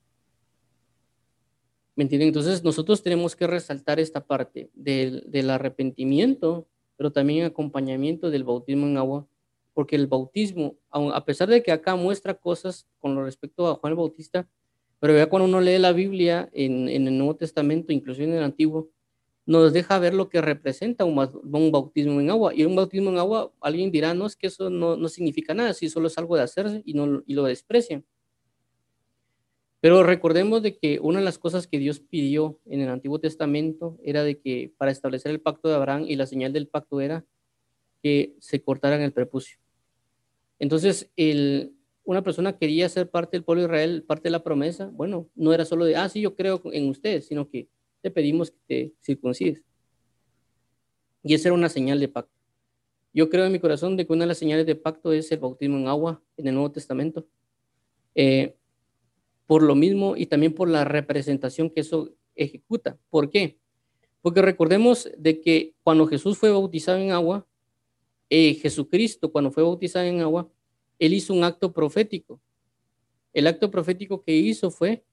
[1.95, 2.30] ¿Me entienden?
[2.30, 8.88] Entonces nosotros tenemos que resaltar esta parte del, del arrepentimiento, pero también acompañamiento del bautismo
[8.88, 9.27] en agua,
[9.75, 13.97] porque el bautismo, a pesar de que acá muestra cosas con respecto a Juan el
[13.97, 14.49] Bautista,
[14.99, 18.43] pero ya cuando uno lee la Biblia en, en el Nuevo Testamento, inclusive en el
[18.43, 18.89] Antiguo,
[19.45, 21.15] nos deja ver lo que representa un,
[21.71, 22.54] bautismo en agua.
[22.54, 25.73] Y un bautismo en agua, alguien dirá, no, es que eso no, no significa nada,
[25.73, 28.06] si solo es algo de hacerse y, no, y lo desprecian.
[29.82, 33.97] Pero recordemos de que una de las cosas que Dios pidió en el Antiguo Testamento
[34.04, 37.25] era de que para establecer el pacto de Abraham y la señal del pacto era
[38.04, 39.58] que se cortaran el prepucio.
[40.60, 41.73] Entonces, el,
[42.04, 45.51] una persona quería ser parte del pueblo de Israel, parte de la promesa, bueno, no
[45.51, 47.67] era solo de, ah, sí, yo creo en ustedes, sino que
[48.02, 49.62] te pedimos que te circuncides.
[51.24, 52.34] Y esa era una señal de pacto.
[53.14, 55.40] Yo creo en mi corazón de que una de las señales de pacto es el
[55.40, 57.28] bautismo en agua en el Nuevo Testamento.
[58.16, 58.56] Eh,
[59.46, 62.98] por lo mismo y también por la representación que eso ejecuta.
[63.10, 63.58] ¿Por qué?
[64.22, 67.46] Porque recordemos de que cuando Jesús fue bautizado en agua,
[68.30, 70.50] eh, Jesucristo cuando fue bautizado en agua,
[71.00, 72.40] él hizo un acto profético.
[73.34, 75.04] El acto profético que hizo fue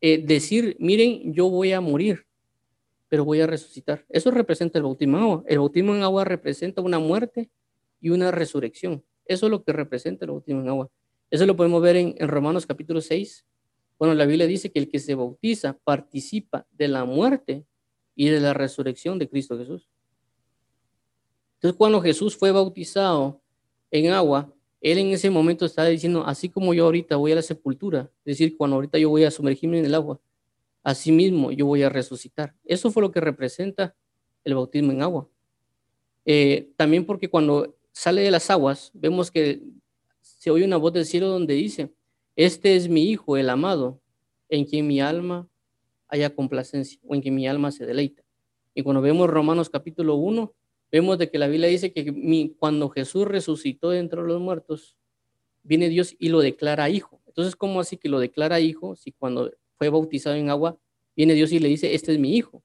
[0.00, 2.26] eh, decir, miren, yo voy a morir,
[3.08, 4.04] pero voy a resucitar.
[4.08, 5.44] Eso representa el bautismo en agua.
[5.46, 7.50] El bautismo en agua representa una muerte
[8.00, 9.04] y una resurrección.
[9.24, 10.90] Eso es lo que representa el bautismo en agua.
[11.30, 13.46] Eso lo podemos ver en, Romanos capítulo 6.
[13.98, 17.64] Bueno, la Biblia dice que el que se bautiza participa de la muerte
[18.14, 19.88] y de la resurrección de Cristo Jesús.
[21.56, 23.42] Entonces, cuando Jesús fue bautizado
[23.90, 27.42] en agua, él en ese momento estaba diciendo, así como yo ahorita voy a la
[27.42, 30.20] sepultura, es decir, cuando ahorita yo voy a sumergirme en el agua,
[30.82, 32.54] así mismo yo voy a resucitar.
[32.64, 33.94] Eso fue lo que representa
[34.44, 35.28] el bautismo en agua.
[36.24, 39.62] Eh, también porque cuando sale de las aguas, vemos que
[40.20, 41.92] se oye una voz del cielo donde dice,
[42.36, 44.00] este es mi Hijo, el amado,
[44.48, 45.48] en quien mi alma
[46.08, 48.22] haya complacencia o en quien mi alma se deleita.
[48.74, 50.54] Y cuando vemos Romanos capítulo 1,
[50.90, 54.96] vemos de que la Biblia dice que cuando Jesús resucitó dentro de los muertos,
[55.62, 57.20] viene Dios y lo declara hijo.
[57.26, 60.78] Entonces, ¿cómo así que lo declara hijo si cuando fue bautizado en agua,
[61.14, 62.62] viene Dios y le dice, este es mi hijo?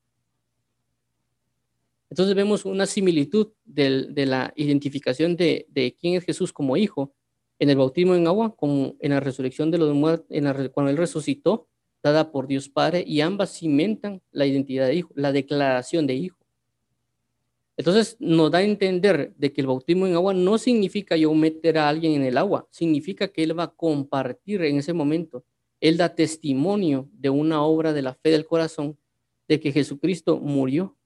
[2.09, 7.11] Entonces vemos una similitud de, la identificación de, quién es Jesús como hijo
[7.57, 10.97] en el bautismo en agua, como en la resurrección de los muertos, en cuando Él
[10.97, 11.67] resucitó,
[12.03, 16.42] dada por Dios Padre, y ambas cimentan la identidad de hijo, la declaración de hijo.
[17.75, 21.77] Entonces nos da a entender de que el bautismo en agua no significa yo meter
[21.77, 25.43] a alguien en el agua, significa que Él va a compartir en ese momento.
[25.81, 28.97] Él da testimonio de una obra de la fe del corazón
[29.47, 30.97] de que Jesucristo murió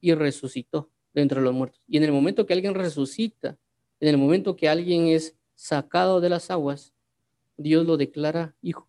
[0.00, 1.82] y resucitó de los muertos.
[1.86, 3.58] Y en el momento que alguien resucita,
[4.00, 6.94] en el momento que alguien es sacado de las aguas,
[7.56, 8.88] Dios lo declara hijo.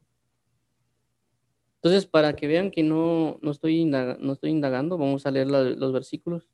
[1.76, 5.92] Entonces, para que vean que no, no, estoy, no estoy indagando, vamos a leer los
[5.92, 6.48] versículos.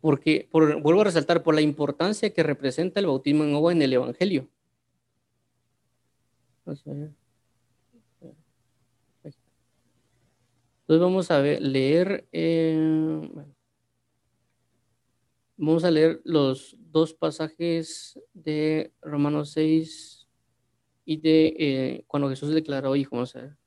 [0.00, 3.92] Porque vuelvo a resaltar por la importancia que representa el bautismo en agua en el
[3.92, 4.48] Evangelio.
[10.90, 13.30] Entonces vamos a leer, eh,
[15.56, 20.26] vamos a leer los dos pasajes de Romanos 6
[21.04, 23.14] y de eh, cuando Jesús declaró hijo.
[23.14, 23.59] Vamos a ver.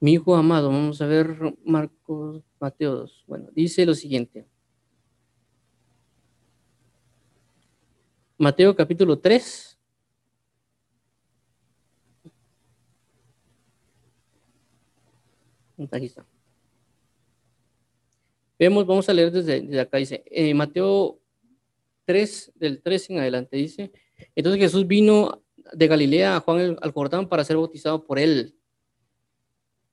[0.00, 3.24] Mi hijo amado, vamos a ver Marcos, Mateo 2.
[3.26, 4.46] Bueno, dice lo siguiente.
[8.36, 9.78] Mateo capítulo 3.
[15.90, 16.26] Aquí está.
[18.58, 21.18] Vemos, vamos a leer desde, acá, dice, eh, Mateo
[22.04, 23.90] 3, del 3 en adelante, dice,
[24.36, 28.54] entonces Jesús vino de Galilea a Juan al Jordán para ser bautizado por él.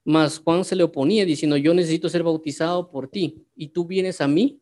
[0.04, 4.20] Mas Juan se le oponía diciendo, yo necesito ser bautizado por ti y tú vienes
[4.22, 4.60] a mí.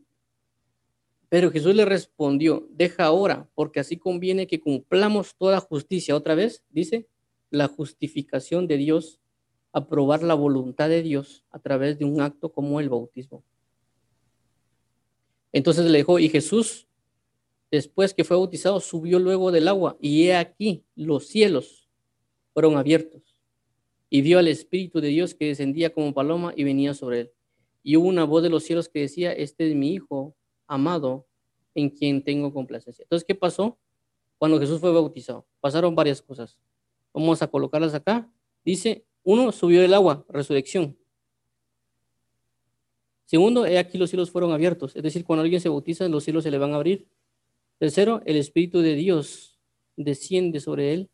[1.29, 6.15] Pero Jesús le respondió, deja ahora, porque así conviene que cumplamos toda justicia.
[6.15, 7.07] Otra vez, dice,
[7.51, 9.19] la justificación de Dios,
[9.71, 13.43] aprobar la voluntad de Dios a través de un acto como el bautismo.
[15.51, 16.88] Entonces le dijo, y Jesús
[17.71, 21.89] después que fue bautizado, subió luego del agua, y he aquí los cielos
[22.53, 23.39] fueron abiertos,
[24.09, 27.31] y vio al Espíritu de Dios que descendía como paloma y venía sobre él.
[27.83, 30.35] Y hubo una voz de los cielos que decía, este es mi Hijo
[30.67, 31.27] amado,
[31.75, 33.03] en quien tengo complacencia.
[33.03, 33.77] Entonces, ¿qué pasó
[34.37, 35.47] cuando Jesús fue bautizado?
[35.59, 36.57] Pasaron varias cosas.
[37.13, 38.31] Vamos a colocarlas acá.
[38.65, 40.97] Dice, uno, subió del agua, resurrección.
[43.25, 44.95] Segundo, he aquí los cielos fueron abiertos.
[44.95, 47.07] Es decir, cuando alguien se bautiza, los cielos se le van a abrir
[47.79, 49.57] Tercero, el Espíritu de Dios
[49.95, 51.09] desciende sobre él.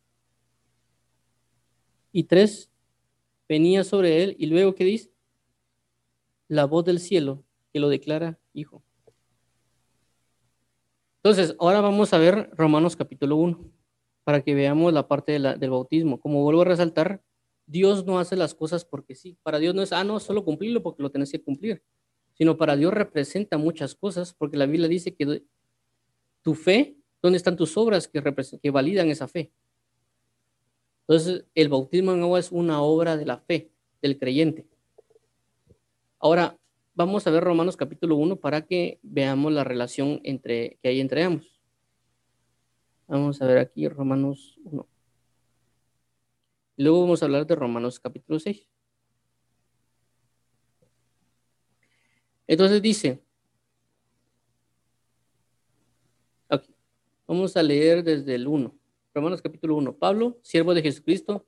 [2.11, 2.71] Y tres,
[3.47, 4.35] venía sobre él.
[4.39, 5.11] Y luego, ¿qué dice?
[6.47, 8.83] La voz del cielo que lo declara hijo.
[11.17, 13.59] Entonces, ahora vamos a ver Romanos capítulo 1,
[14.23, 16.19] para que veamos la parte del bautismo.
[16.19, 17.21] Como vuelvo a resaltar,
[17.67, 19.37] Dios no hace las cosas porque sí.
[19.43, 21.83] Para Dios no es, ah, no, solo cumplirlo porque lo tenés que cumplir,
[22.33, 25.43] sino para Dios representa muchas cosas, porque la Biblia dice que
[26.45, 28.21] tu fe, ¿dónde están tus obras que,
[28.61, 29.51] que validan esa fe?
[31.01, 34.67] Entonces, el bautismo en agua es una obra de la fe del creyente.
[36.19, 36.55] Ahora,
[36.93, 41.23] vamos a ver Romanos capítulo 1 para que veamos la relación entre, que hay entre
[41.23, 41.59] ambos.
[43.07, 44.87] Vamos a ver aquí Romanos 1.
[46.77, 48.69] Luego vamos a hablar de Romanos capítulo 6.
[52.45, 53.24] Entonces dice,
[57.27, 58.71] Vamos a leer desde el 1.
[59.15, 59.97] Romanos capítulo 1.
[59.97, 61.47] Pablo, siervo de Jesucristo,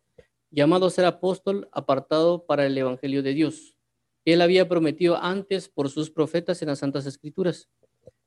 [0.49, 3.75] llamado a ser apóstol, apartado para el Evangelio de Dios.
[4.25, 7.69] Él había prometido antes por sus profetas en las Santas Escrituras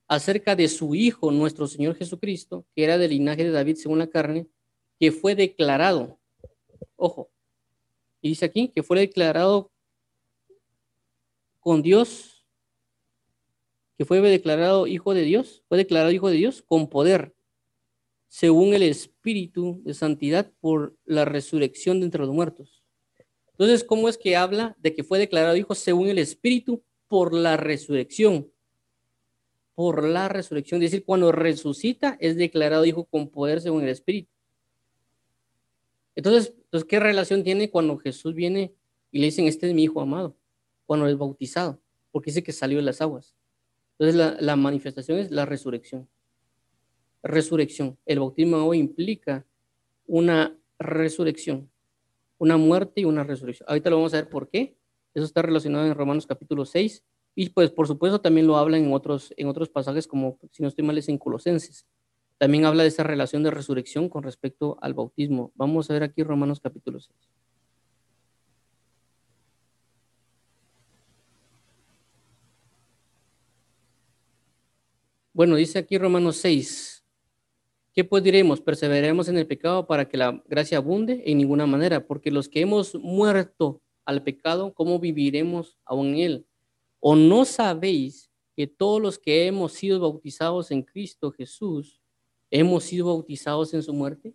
[0.07, 4.07] acerca de su Hijo, nuestro Señor Jesucristo, que era del linaje de David según la
[4.07, 4.47] carne,
[5.01, 6.21] que fue declarado,
[6.95, 7.33] ojo,
[8.21, 9.73] y dice aquí que fue declarado
[11.59, 12.47] con Dios,
[13.99, 17.35] que fue declarado Hijo de Dios, fue declarado Hijo de Dios con poder,
[18.31, 22.83] según el Espíritu de Santidad por la resurrección de entre los muertos.
[23.51, 27.59] Entonces, ¿cómo es que habla de que fue declarado Hijo según el Espíritu por la
[27.59, 28.51] resurrección?
[29.81, 30.83] por la resurrección.
[30.83, 34.31] Es decir, cuando resucita es declarado hijo con poder según el Espíritu.
[36.15, 38.75] Entonces, entonces, ¿qué relación tiene cuando Jesús viene
[39.11, 40.37] y le dicen, este es mi hijo amado?
[40.85, 43.35] Cuando es bautizado, porque dice que salió de las aguas.
[43.93, 46.07] Entonces, la, la manifestación es la resurrección.
[47.23, 47.99] Resurrección.
[48.07, 49.47] El bautismo agua implica
[50.07, 51.71] una resurrección,
[52.39, 53.69] una muerte y una resurrección.
[53.69, 54.77] Ahorita lo vamos a ver por qué.
[55.15, 57.05] Eso está relacionado en Romanos capítulo 6,
[57.35, 60.69] y pues por supuesto también lo habla en otros, en otros pasajes como, si no
[60.69, 61.87] estoy mal, es en Colosenses.
[62.39, 65.53] También habla de esa relación de resurrección con respecto al bautismo.
[65.55, 67.15] Vamos a ver aquí Romanos capítulo 6.
[75.33, 77.00] Bueno, dice aquí Romanos 6.
[77.93, 78.61] ¿Qué pues diremos?
[78.61, 81.25] ¿Perseveremos en el pecado para que la gracia abunde?
[81.27, 86.47] En ninguna manera, porque los que hemos muerto al pecado, ¿cómo viviremos aún en él?
[87.01, 92.01] ¿O no sabéis que todos los que hemos sido bautizados en Cristo Jesús,
[92.51, 94.35] hemos sido bautizados en su muerte?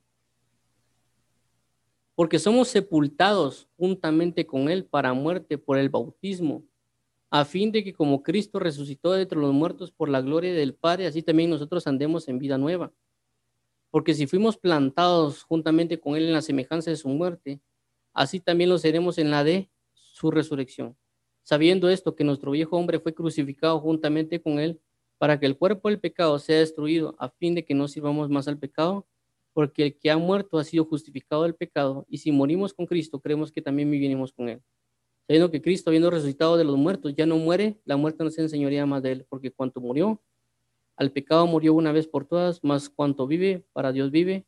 [2.13, 6.63] Porque somos sepultados juntamente con Él para muerte por el bautismo,
[7.29, 10.73] a fin de que como Cristo resucitó de entre los muertos por la gloria del
[10.73, 12.93] Padre, así también nosotros andemos en vida nueva.
[13.95, 17.61] Porque si fuimos plantados juntamente con Él en la semejanza de su muerte,
[18.13, 20.97] así también lo seremos en la de su resurrección
[21.45, 24.81] sabiendo esto, que nuestro viejo hombre fue crucificado juntamente con él,
[25.17, 28.47] para que el cuerpo del pecado sea destruido, a fin de que no sirvamos más
[28.47, 29.07] al pecado,
[29.53, 33.21] porque el que ha muerto ha sido justificado del pecado, y si morimos con Cristo,
[33.21, 34.61] creemos que también viviremos con él.
[35.27, 38.41] Sabiendo que Cristo, habiendo resucitado de los muertos, ya no muere, la muerte no se
[38.41, 40.21] enseñoría más de él, porque cuanto murió,
[40.97, 44.45] al pecado murió una vez por todas, más cuanto vive, para Dios vive.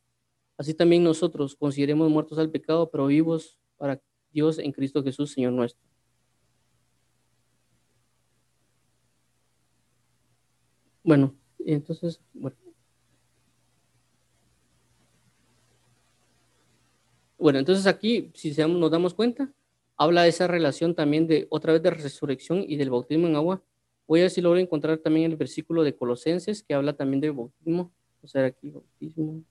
[0.58, 5.54] Así también nosotros consideremos muertos al pecado, pero vivos para Dios en Cristo Jesús, Señor
[5.54, 5.82] nuestro.
[11.04, 12.58] Bueno, entonces, bueno.
[17.38, 19.52] Bueno, entonces aquí, si nos damos cuenta,
[19.96, 23.62] habla de esa relación también de otra vez de resurrección y del bautismo en agua.
[24.08, 27.34] Voy a ver si logro encontrar también el versículo de Colosenses que habla también del
[27.34, 27.92] bautismo.
[28.22, 29.44] O sea, aquí bautismo.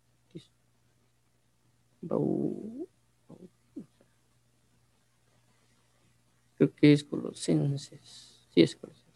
[6.57, 8.49] Creo que es Colosenses.
[8.55, 9.07] Sí, es Colosenses.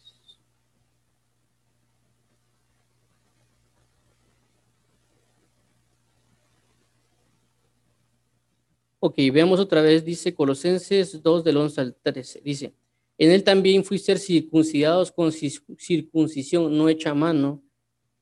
[9.03, 12.42] Ok, veamos otra vez, dice Colosenses 2 del 11 al 13.
[12.42, 12.74] Dice,
[13.20, 17.62] en él también fuiste circuncidados con circuncisión no hecha mano,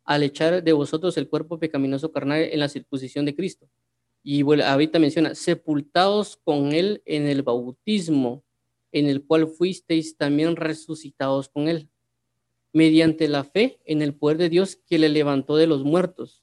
[0.03, 3.69] al echar de vosotros el cuerpo pecaminoso carnal en la circuncisión de Cristo.
[4.25, 8.43] Y bueno, ahorita menciona, sepultados con él en el bautismo,
[8.91, 11.89] en el cual fuisteis también resucitados con él,
[12.73, 16.43] mediante la fe en el poder de Dios que le levantó de los muertos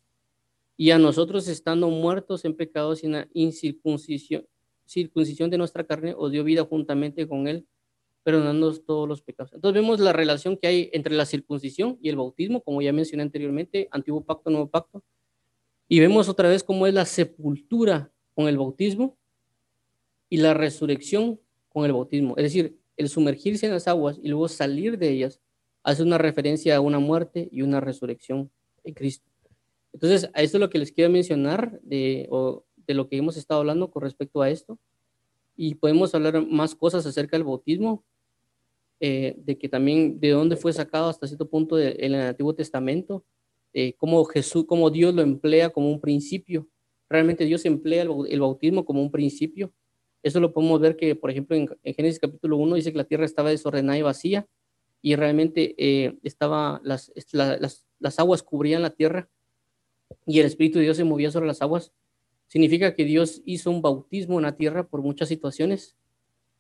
[0.77, 4.47] y a nosotros estando muertos en pecados y en la incircuncisión
[4.85, 7.65] circuncisión de nuestra carne, os dio vida juntamente con él,
[8.25, 9.53] perdonándonos todos los pecados.
[9.53, 13.21] Entonces vemos la relación que hay entre la circuncisión y el bautismo, como ya mencioné
[13.21, 15.03] anteriormente, antiguo pacto, nuevo pacto,
[15.88, 19.15] y vemos otra vez cómo es la sepultura con el bautismo
[20.27, 22.35] y la resurrección con el bautismo.
[22.35, 25.39] Es decir, el sumergirse en las aguas y luego salir de ellas
[25.83, 28.49] hace una referencia a una muerte y una resurrección
[28.83, 29.29] en Cristo.
[29.93, 32.27] Entonces, a esto es lo que les quiero mencionar de,
[32.87, 34.79] de lo que hemos estado hablando con respecto a esto.
[35.56, 38.04] Y podemos hablar más cosas acerca del bautismo,
[39.08, 43.23] eh, de que también de dónde fue sacado hasta cierto punto en el Antiguo Testamento,
[43.71, 46.67] eh, cómo Jesús, cómo Dios lo emplea como un principio.
[47.08, 49.71] Realmente Dios emplea el, bautismo como un principio.
[50.23, 53.25] Eso lo podemos ver que, por ejemplo, en, Génesis capítulo 1 dice que la tierra
[53.25, 54.47] estaba desordenada y vacía
[55.03, 59.29] y realmente eh, estaba, las, las, las aguas cubrían la tierra
[60.25, 61.93] y el Espíritu de Dios se movía sobre las aguas,
[62.47, 65.95] significa que Dios hizo un bautismo en la tierra por muchas situaciones.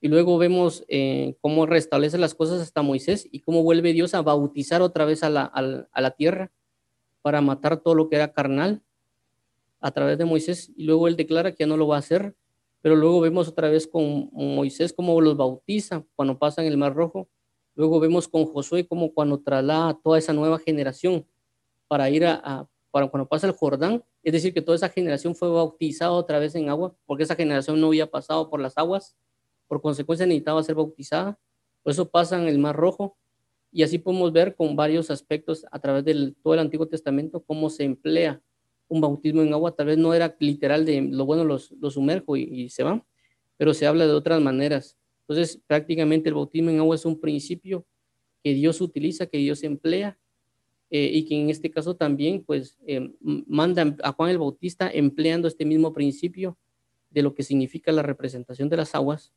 [0.01, 4.21] Y luego vemos eh, cómo restablece las cosas hasta Moisés y cómo vuelve Dios a
[4.21, 6.51] bautizar otra vez a la, a la tierra.
[7.21, 8.83] para matar todo lo que era carnal
[9.79, 12.35] a través de Moisés y luego él declara que ya no lo va a hacer,
[12.81, 17.27] pero luego vemos otra vez con Moisés cómo los bautiza cuando pasan el Mar Rojo,
[17.73, 21.25] luego vemos con Josué como cuando traslada a toda esa nueva generación
[21.87, 25.49] para ir a, para cuando pasa el Jordán, es decir, que toda esa generación fue
[25.49, 29.15] bautizada otra vez en agua, porque esa generación no había pasado por las aguas,
[29.67, 31.39] por consecuencia necesitaba ser bautizada,
[31.83, 33.17] por eso pasan el Mar Rojo,
[33.75, 37.69] y así podemos ver con varios aspectos a través de todo el Antiguo Testamento cómo
[37.69, 38.41] se emplea
[38.87, 39.75] un bautismo en agua.
[39.75, 43.03] Tal vez no era literal de lo bueno los, los sumerjo y, se van,
[43.57, 44.97] pero se habla de otras maneras.
[45.21, 47.85] Entonces, prácticamente el bautismo en agua es un principio
[48.41, 50.17] que Dios utiliza, que Dios emplea
[50.89, 55.49] eh, y que en este caso también pues eh, manda a Juan el Bautista empleando
[55.49, 56.57] este mismo principio
[57.09, 59.33] de lo que significa la representación de las aguas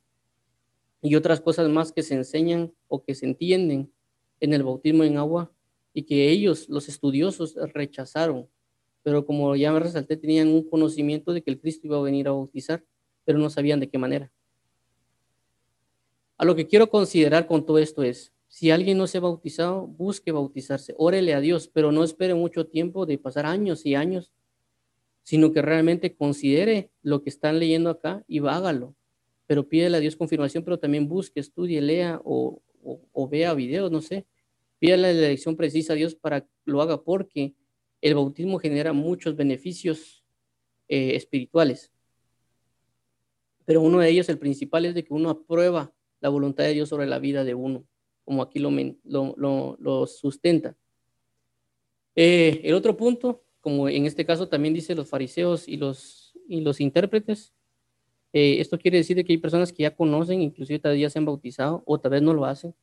[1.02, 3.92] y otras cosas más que se enseñan o que se entienden
[4.40, 5.52] en el bautismo en agua
[5.92, 8.48] y que ellos, los estudiosos, rechazaron.
[9.02, 12.28] Pero como ya me resalté, tenían un conocimiento de que el Cristo iba a venir
[12.28, 12.84] a bautizar,
[13.24, 14.32] pero no sabían de qué manera.
[16.36, 19.86] A lo que quiero considerar con todo esto es, si alguien no se ha bautizado,
[19.86, 24.32] busque bautizarse, órele a Dios, pero no espere mucho tiempo de pasar años y años,
[25.22, 28.94] sino que realmente considere lo que están leyendo acá y hágalo.
[29.48, 32.62] Pero pídele a Dios confirmación, pero también busque, estudie, lea o,
[33.30, 34.26] vea videos, no sé,
[34.78, 37.54] pídale la elección precisa a Dios para que lo haga porque
[38.02, 40.22] el bautismo genera muchos beneficios
[40.86, 41.90] eh, espirituales.
[43.64, 46.90] Pero uno de ellos, el principal, es de que uno aprueba la voluntad de Dios
[46.90, 47.86] sobre la vida de uno,
[48.24, 48.70] como aquí lo,
[49.04, 50.76] lo, lo, sustenta.
[52.14, 56.60] Eh, el otro punto, como en este caso también dice los fariseos y los, y
[56.60, 57.54] los intérpretes,
[58.32, 61.82] eh, esto quiere decir que hay personas que ya conocen, inclusive todavía se han bautizado
[61.86, 62.74] o tal vez no lo hacen,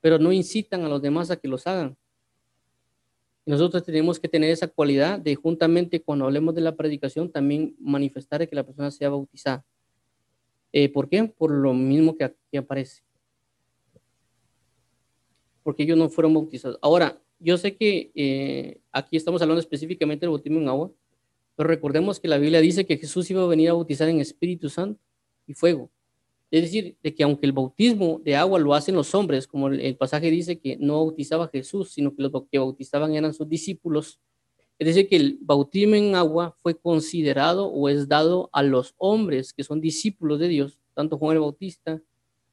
[0.00, 1.96] pero no incitan a los demás a que los hagan.
[3.46, 8.48] nosotros tenemos que tener esa cualidad de juntamente cuando hablemos de la predicación también manifestar
[8.48, 9.64] que la persona sea bautizada.
[10.72, 11.24] Eh, ¿Por qué?
[11.24, 13.02] Por lo mismo que aquí aparece.
[15.62, 16.78] Porque ellos no fueron bautizados.
[16.82, 20.90] Ahora, yo sé que eh, aquí estamos hablando específicamente del bautismo en agua,
[21.56, 24.68] pero recordemos que la Biblia dice que Jesús iba a venir a bautizar en Espíritu
[24.68, 25.00] Santo
[25.46, 25.90] y fuego.
[26.50, 29.96] Es decir, de que aunque el bautismo de agua lo hacen los hombres, como el,
[29.96, 34.20] pasaje dice que no bautizaba Jesús, sino que los que bautizaban eran sus discípulos,
[34.78, 39.52] es decir, que el bautismo en agua fue considerado o es dado a los hombres
[39.52, 42.02] que son discípulos de Dios, tanto Juan el Bautista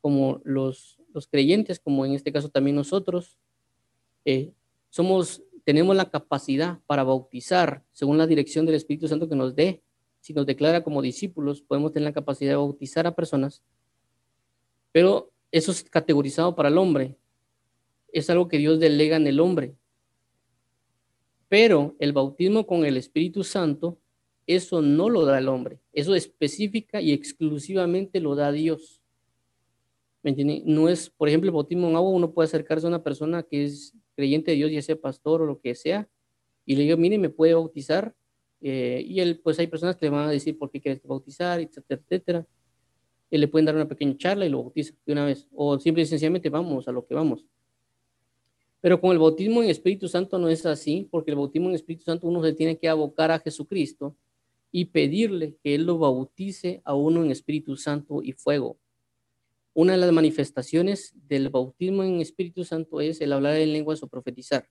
[0.01, 3.37] como los, los creyentes, como en este caso también nosotros.
[4.25, 4.51] Eh,
[4.89, 9.81] somos tenemos la capacidad para bautizar según la dirección del Espíritu Santo que nos dé.
[10.19, 13.63] Si nos declara como discípulos, podemos tener la capacidad de bautizar a personas,
[14.91, 17.15] pero eso es categorizado para el hombre.
[18.11, 19.73] Es algo que Dios delega en el hombre.
[21.47, 23.97] Pero el bautismo con el Espíritu Santo,
[24.47, 25.79] eso no lo da el hombre.
[25.93, 28.99] Eso específica y exclusivamente lo da Dios.
[30.21, 30.33] ¿Me
[30.65, 33.63] No es, por ejemplo, el bautismo en agua, uno puede acercarse a una persona que
[33.63, 36.07] es creyente de Dios, ya sea pastor o lo que sea,
[36.63, 38.13] y le digo, mire, me puede bautizar.
[38.61, 41.59] Eh, y él, pues hay personas que le van a decir por qué quieres bautizar,
[41.59, 42.47] etcétera, etcétera.
[43.31, 45.47] Y le pueden dar una pequeña charla y lo bautiza de una vez.
[45.55, 47.45] O simple y sencillamente vamos a lo que vamos.
[48.79, 52.03] Pero con el bautismo en Espíritu Santo no es así, porque el bautismo en Espíritu
[52.03, 54.15] Santo uno se tiene que abocar a Jesucristo
[54.71, 58.77] y pedirle que Él lo bautice a uno en Espíritu Santo y fuego.
[59.73, 64.07] Una de las manifestaciones del bautismo en Espíritu Santo es el hablar en lenguas o
[64.07, 64.67] profetizar.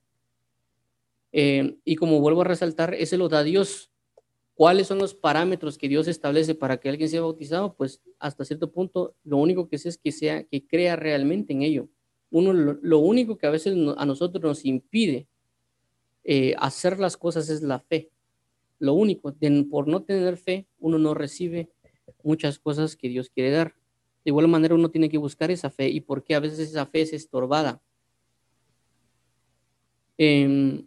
[1.31, 3.91] Eh, y como vuelvo a resaltar, ese lo da Dios.
[4.53, 7.73] ¿Cuáles son los parámetros que Dios establece para que alguien sea bautizado?
[7.73, 11.63] Pues hasta cierto punto, lo único que sé es que sea, que crea realmente en
[11.63, 11.89] ello.
[12.29, 15.27] Uno, lo, único que a veces a nosotros nos impide
[16.23, 18.11] eh, hacer las cosas es la fe.
[18.77, 19.33] Lo único,
[19.69, 21.69] por no tener fe, uno no recibe
[22.23, 23.75] muchas cosas que Dios quiere dar.
[24.23, 26.85] De igual manera uno tiene que buscar esa fe y por qué a veces esa
[26.85, 27.81] fe es estorbada.
[30.17, 30.83] Eh,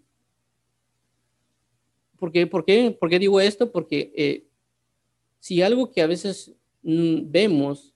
[2.19, 3.73] ¿por, qué, por, qué, ¿Por qué digo esto?
[3.73, 4.47] Porque eh,
[5.41, 7.95] si algo que a veces mm, vemos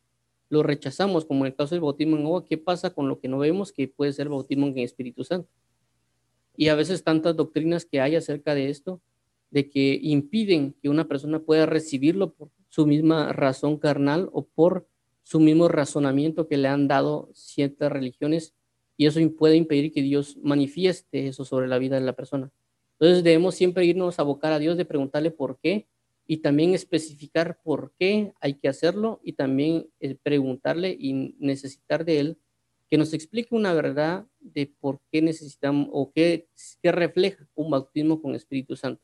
[0.51, 3.29] lo rechazamos, como en el caso del bautismo en agua, ¿qué pasa con lo que
[3.29, 5.49] no vemos que puede ser bautismo en Espíritu Santo?
[6.57, 9.01] Y a veces tantas doctrinas que hay acerca de esto,
[9.51, 14.89] de que impiden que una persona pueda recibirlo por su misma razón carnal o por
[15.29, 18.55] su mismo razonamiento que le han dado ciertas religiones
[18.97, 22.51] y eso puede impedir que Dios manifieste eso sobre la vida de la persona.
[22.93, 25.87] Entonces debemos siempre irnos a abocar a Dios de preguntarle por qué
[26.27, 32.21] y también especificar por qué hay que hacerlo y también eh, preguntarle y necesitar de
[32.21, 32.39] Él
[32.89, 36.49] que nos explique una verdad de por qué necesitamos o qué,
[36.83, 39.03] qué refleja un bautismo con Espíritu Santo.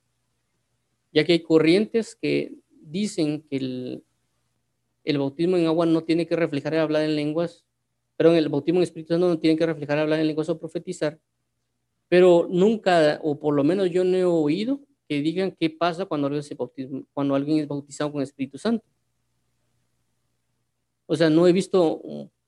[1.13, 4.05] Ya que hay corrientes que dicen que el,
[5.05, 7.65] el bautismo en agua no tiene que reflejar hablar en lenguas,
[8.17, 10.59] pero en el bautismo en Espíritu Santo no tiene que reflejar hablar en lenguas o
[10.59, 11.19] profetizar,
[12.09, 16.29] pero nunca, o por lo menos yo no he oído que digan qué pasa cuando
[16.29, 18.85] alguien, cuando alguien es bautizado con Espíritu Santo.
[21.07, 22.01] O sea, no he visto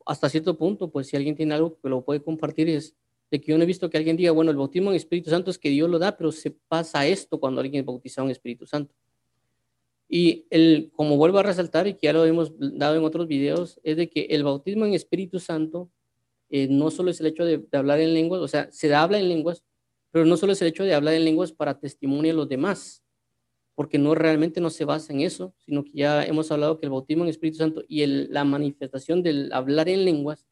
[0.07, 2.95] hasta cierto punto, pues si alguien tiene algo que lo puede compartir, es
[3.31, 5.51] de que yo no he visto que alguien diga, bueno, el bautismo en Espíritu Santo
[5.51, 8.67] es que Dios lo da, pero se pasa esto cuando alguien es bautizado en Espíritu
[8.67, 8.95] Santo.
[10.09, 13.81] Y el, como vuelvo a resaltar y que ya lo hemos dado en otros videos,
[13.83, 15.91] es de que el bautismo en Espíritu Santo
[16.49, 19.29] eh, no solo es el hecho de, hablar en lenguas, o sea, se habla en
[19.29, 19.65] lenguas,
[20.13, 23.03] pero no solo es el hecho de hablar en lenguas para testimonio a los demás,
[23.75, 26.91] porque no realmente no se basa en eso, sino que ya hemos hablado que el
[26.91, 30.47] bautismo en Espíritu Santo y el, la manifestación del hablar en lenguas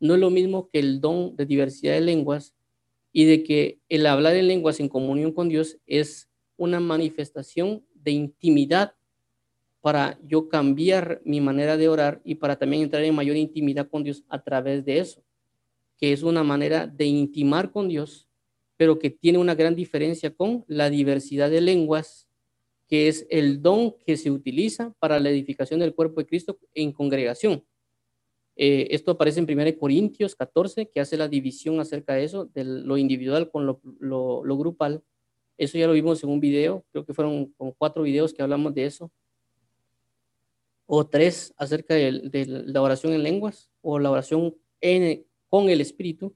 [0.00, 2.54] no es lo mismo que el don de diversidad de lenguas
[3.12, 8.12] y de que el hablar en lenguas en comunión con Dios es una manifestación de
[8.12, 8.94] intimidad
[9.82, 14.02] para yo cambiar mi manera de orar y para también entrar en mayor intimidad con
[14.02, 15.22] Dios a través de eso,
[15.98, 18.26] que es una manera de intimar con Dios,
[18.78, 22.28] pero que tiene una gran diferencia con la diversidad de lenguas,
[22.88, 26.92] que es el don que se utiliza para la edificación del cuerpo de Cristo en
[26.92, 27.62] congregación.
[28.56, 32.64] Eh, esto aparece en 1 Corintios 14, que hace la división acerca de eso, de
[32.64, 35.04] lo individual con lo, lo grupal.
[35.58, 38.72] Eso ya lo vimos en un video, creo que fueron como cuatro videos que hablamos
[38.74, 39.10] de eso.
[40.86, 44.54] O tres acerca de, la oración en lenguas o la oración
[45.48, 46.34] con el Espíritu.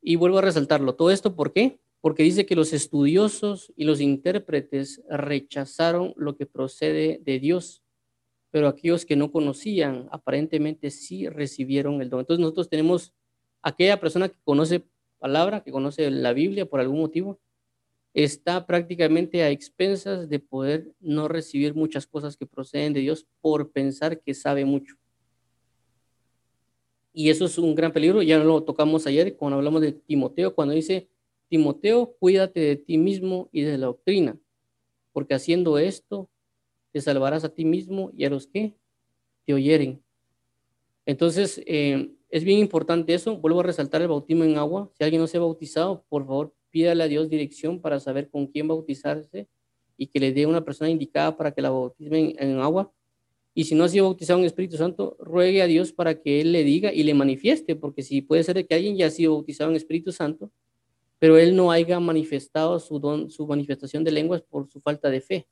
[0.00, 0.94] Y vuelvo a resaltarlo.
[0.94, 1.78] ¿Todo esto por qué?
[2.00, 7.82] Porque dice que los estudiosos y los intérpretes rechazaron lo que procede de Dios,
[8.50, 12.20] pero aquellos que no conocían aparentemente sí recibieron el don.
[12.20, 13.12] Entonces nosotros tenemos
[13.60, 14.86] aquella persona que conoce
[15.18, 17.38] palabra, que conoce la Biblia por algún motivo,
[18.14, 23.70] está prácticamente a expensas de poder no recibir muchas cosas que proceden de Dios por
[23.70, 24.96] pensar que sabe mucho.
[27.12, 30.74] Y eso es un gran peligro, ya lo tocamos ayer cuando hablamos de Timoteo, cuando
[30.74, 31.08] dice,
[31.48, 34.38] Timoteo, cuídate de ti mismo y de la doctrina,
[35.12, 36.30] porque haciendo esto
[36.92, 38.76] te salvarás a ti mismo y a los que
[39.44, 40.02] te oyeren.
[41.06, 43.36] Entonces, eh, es bien importante eso.
[43.36, 44.90] Vuelvo a resaltar el bautismo en agua.
[44.96, 48.46] Si alguien no se ha bautizado, por favor, pídale a Dios dirección para saber con
[48.46, 49.48] quién bautizarse
[49.96, 52.90] y que le dé una persona indicada para que la bautice en, agua.
[53.54, 56.52] Y si no ha sido bautizado en Espíritu Santo, ruegue a Dios para que Él
[56.52, 59.70] le diga y le manifieste, porque si puede ser que alguien ya ha sido bautizado
[59.70, 60.50] en Espíritu Santo,
[61.18, 65.20] pero Él no haya manifestado su, don, su manifestación de lenguas por su falta de
[65.20, 65.46] fe,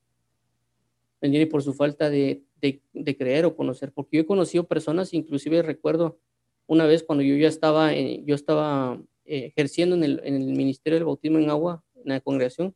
[1.51, 3.93] por su falta de, de, creer o conocer.
[3.93, 6.19] Porque yo he conocido personas, inclusive recuerdo
[6.67, 8.99] una vez cuando yo ya estaba, yo estaba
[9.29, 12.75] eh, ejerciendo en el, en el, Ministerio del Bautismo en Agua, en la congregación,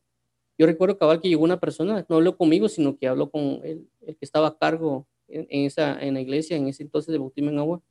[0.59, 3.89] yo recuerdo cabal que llegó una persona, no habló conmigo, sino que habló con el,
[4.03, 7.51] el que estaba a cargo en, esa, en la iglesia, en ese entonces de bautismo
[7.51, 7.83] en agua.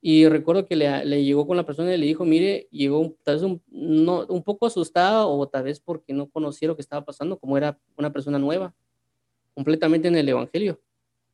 [0.00, 3.36] Y recuerdo que le, le, llegó con la persona y le dijo, mire, llegó tal
[3.36, 7.04] vez un, no, un poco asustada o tal vez porque no conocía lo que estaba
[7.04, 8.74] pasando, como era una persona nueva,
[9.54, 10.80] completamente en el Evangelio.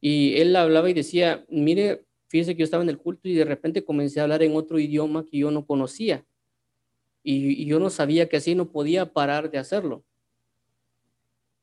[0.01, 3.45] Y él hablaba y decía, mire, fíjese que yo estaba en el culto y de
[3.45, 6.27] repente comencé a hablar en otro idioma que yo no conocía
[7.23, 10.05] y, yo no sabía que así no podía parar de hacerlo.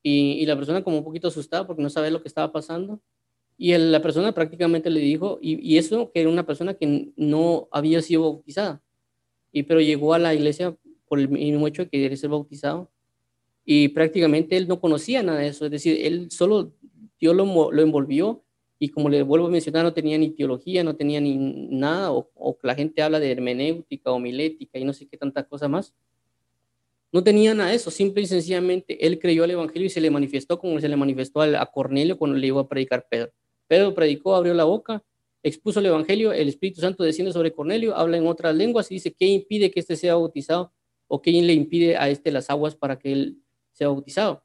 [0.03, 3.01] Y, la persona como un poquito asustada porque no sabía lo que estaba pasando.
[3.57, 8.01] Y la persona prácticamente le dijo, y, eso que era una persona que no había
[8.01, 8.81] sido bautizada,
[9.51, 10.77] y pero llegó a la iglesia
[11.07, 12.91] por el mismo hecho de que quería ser bautizado,
[13.63, 16.73] y prácticamente él no conocía nada de eso, es decir, él solo,
[17.19, 18.44] Dios lo, lo envolvió
[18.77, 22.29] y como le vuelvo a mencionar, no tenía ni teología, no tenía ni nada, o,
[22.35, 25.93] o la gente habla de hermenéutica, homilética y no sé qué tanta cosa más.
[27.11, 30.59] No tenía nada eso, simple y sencillamente él creyó al Evangelio y se le manifestó
[30.59, 33.31] como se le manifestó a Cornelio cuando le iba a predicar Pedro.
[33.67, 35.01] Pedro predicó, abrió la boca,
[35.41, 39.13] expuso el Evangelio, el Espíritu Santo desciende sobre Cornelio, habla en otras lenguas y dice,
[39.13, 40.73] ¿qué impide que éste sea bautizado?
[41.07, 43.37] ¿O qué le impide a este las aguas para que él
[43.71, 44.43] sea bautizado?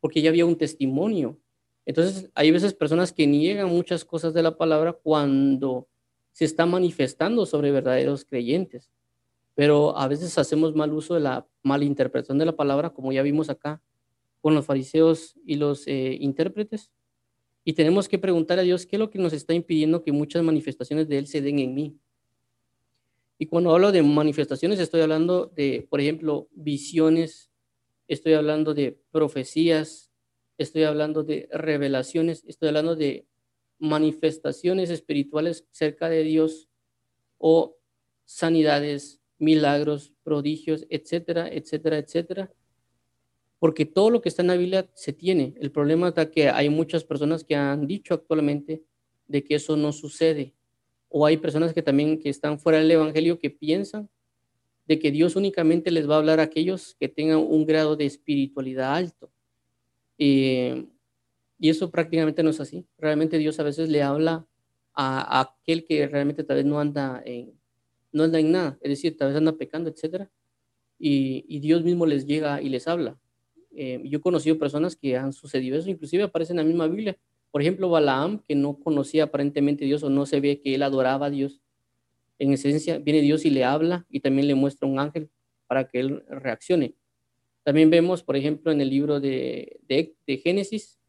[0.00, 1.38] Porque ya había un testimonio
[1.86, 5.86] entonces, hay veces personas que niegan muchas cosas de la palabra cuando
[6.32, 8.90] se está manifestando sobre verdaderos creyentes.
[9.54, 13.50] Pero a veces hacemos mal uso de la malinterpretación de la palabra, como ya vimos
[13.50, 13.82] acá
[14.40, 16.90] con los fariseos y los eh, intérpretes.
[17.64, 20.42] Y tenemos que preguntar a Dios qué es lo que nos está impidiendo que muchas
[20.42, 21.96] manifestaciones de Él se den en mí.
[23.38, 27.50] Y cuando hablo de manifestaciones, estoy hablando de, por ejemplo, visiones,
[28.08, 30.13] estoy hablando de profecías,
[30.58, 33.26] estoy hablando de revelaciones, estoy hablando de
[33.78, 36.68] manifestaciones espirituales cerca de Dios
[37.38, 37.76] o
[38.24, 42.52] sanidades, milagros, prodigios, etcétera, etcétera, etcétera.
[43.58, 45.54] Porque todo lo que está en la Biblia se tiene.
[45.58, 48.82] El problema es que hay muchas personas que han dicho actualmente
[49.26, 50.54] de que eso no sucede.
[51.08, 54.08] O hay personas que también que están fuera del Evangelio que piensan
[54.86, 58.04] de que Dios únicamente les va a hablar a aquellos que tengan un grado de
[58.04, 59.30] espiritualidad alto.
[60.16, 60.88] Y
[61.58, 62.86] eso prácticamente no es así.
[62.98, 64.46] Realmente Dios a veces le habla
[64.94, 67.52] a, aquel que realmente tal vez no anda en,
[68.12, 70.30] no anda en nada, es decir, tal vez anda pecando, etcétera,
[70.98, 73.18] y, Dios mismo les llega y les habla.
[73.76, 77.18] Eh, yo he conocido personas que han sucedido eso, inclusive aparece en la misma Biblia.
[77.50, 80.82] Por ejemplo, Balaam, que no conocía aparentemente a Dios o no se ve que él
[80.82, 81.60] adoraba a Dios.
[82.38, 85.28] En esencia, viene Dios y le habla y también le muestra un ángel
[85.66, 86.94] para que él reaccione.
[87.64, 91.00] También vemos, por ejemplo, en el libro de, de, de Génesis,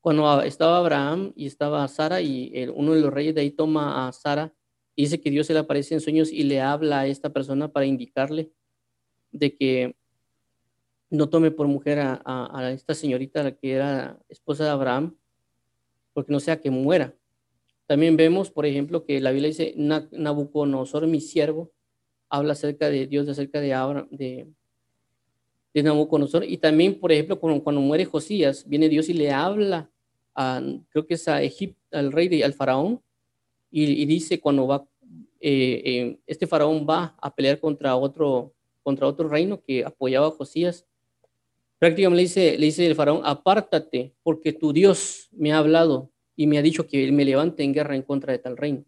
[0.00, 4.12] cuando estaba Abraham y estaba Sara y uno de los reyes de ahí toma a
[4.12, 4.54] Sara
[4.96, 7.72] y dice que Dios se le aparece en sueños y le habla a esta persona
[7.72, 8.50] para indicarle
[9.30, 9.96] de que
[11.10, 15.16] no tome por mujer a, esta señorita, la que era esposa de Abraham,
[16.12, 17.14] porque no sea que muera.
[17.86, 21.72] También vemos, por ejemplo, que la Biblia dice, Nabucodonosor, mi siervo,
[22.28, 24.48] habla acerca de Dios, acerca de, Abraham, de,
[25.72, 26.44] de Nabucodonosor.
[26.44, 29.90] Y también, por ejemplo, cuando, cuando, muere Josías, viene Dios y le habla,
[30.34, 33.00] a, creo que es a Egipto, al rey, de, al faraón,
[33.72, 34.84] y, dice cuando va,
[35.40, 38.52] eh, eh, este faraón va a pelear contra otro,
[38.82, 40.86] contra otro reino que apoyaba a Josías.
[41.78, 46.46] Prácticamente le dice, le dice el faraón, apártate, porque tu Dios me ha hablado y
[46.46, 48.84] me ha dicho que me levante en guerra en contra de tal reino.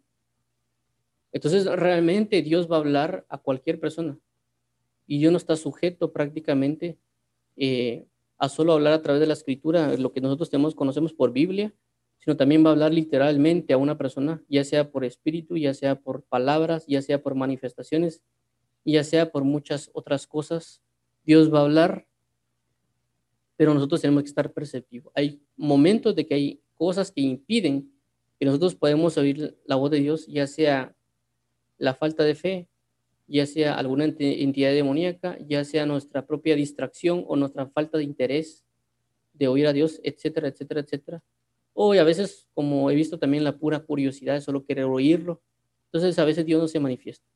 [1.33, 4.19] Entonces, realmente Dios va a hablar a cualquier persona
[5.07, 6.99] y Dios no está sujeto prácticamente
[7.57, 8.07] eh,
[8.39, 11.73] a solo hablar a través de la escritura, lo que nosotros tenemos, conocemos por Biblia,
[12.19, 15.97] sino también va a hablar literalmente a una persona, ya sea por espíritu, ya sea
[15.97, 18.23] por palabras, ya sea por manifestaciones,
[18.85, 20.83] ya sea por muchas otras cosas.
[21.25, 22.07] Dios va a hablar,
[23.57, 25.13] pero nosotros tenemos que estar perceptivos.
[25.17, 27.93] Hay momentos de que hay cosas que impiden
[28.39, 30.97] que nosotros podemos oír la voz de Dios, ya sea
[31.79, 32.69] la falta de fe,
[33.27, 38.65] ya sea alguna entidad demoníaca, ya sea nuestra propia distracción o nuestra falta de interés
[39.33, 41.23] de oír a Dios, etcétera, etcétera, etcétera.
[41.73, 45.41] O a veces, como he visto también, la pura curiosidad de solo querer oírlo.
[45.87, 47.27] Entonces, a veces Dios no se manifiesta.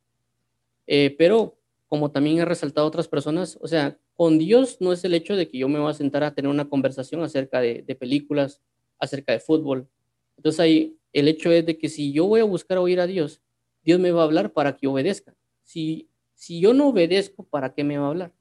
[0.87, 5.15] Eh, pero, como también he resaltado otras personas, o sea, con Dios no es el
[5.15, 7.95] hecho de que yo me voy a sentar a tener una conversación acerca de, de
[7.95, 8.61] películas,
[8.99, 9.89] acerca de fútbol.
[10.37, 13.41] Entonces, ahí el hecho es de que si yo voy a buscar oír a Dios,
[13.83, 15.35] Dios me va a hablar para que obedezca
[15.67, 18.33] si, si yo no obedezco, ¿para qué me va a hablar?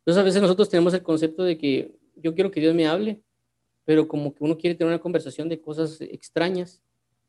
[0.00, 3.22] Entonces a veces nosotros tenemos el concepto de que yo quiero que Dios me hable,
[3.84, 6.82] pero como que uno quiere tener una conversación de cosas extrañas,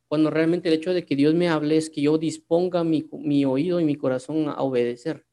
[0.08, 3.46] cuando realmente el hecho de que Dios me hable es que yo disponga mi, mi
[3.46, 5.26] oído y mi corazón a obedecer.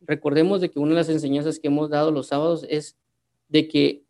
[0.00, 2.96] Recordemos de que una de las enseñanzas que hemos dado los sábados es
[3.48, 4.04] de que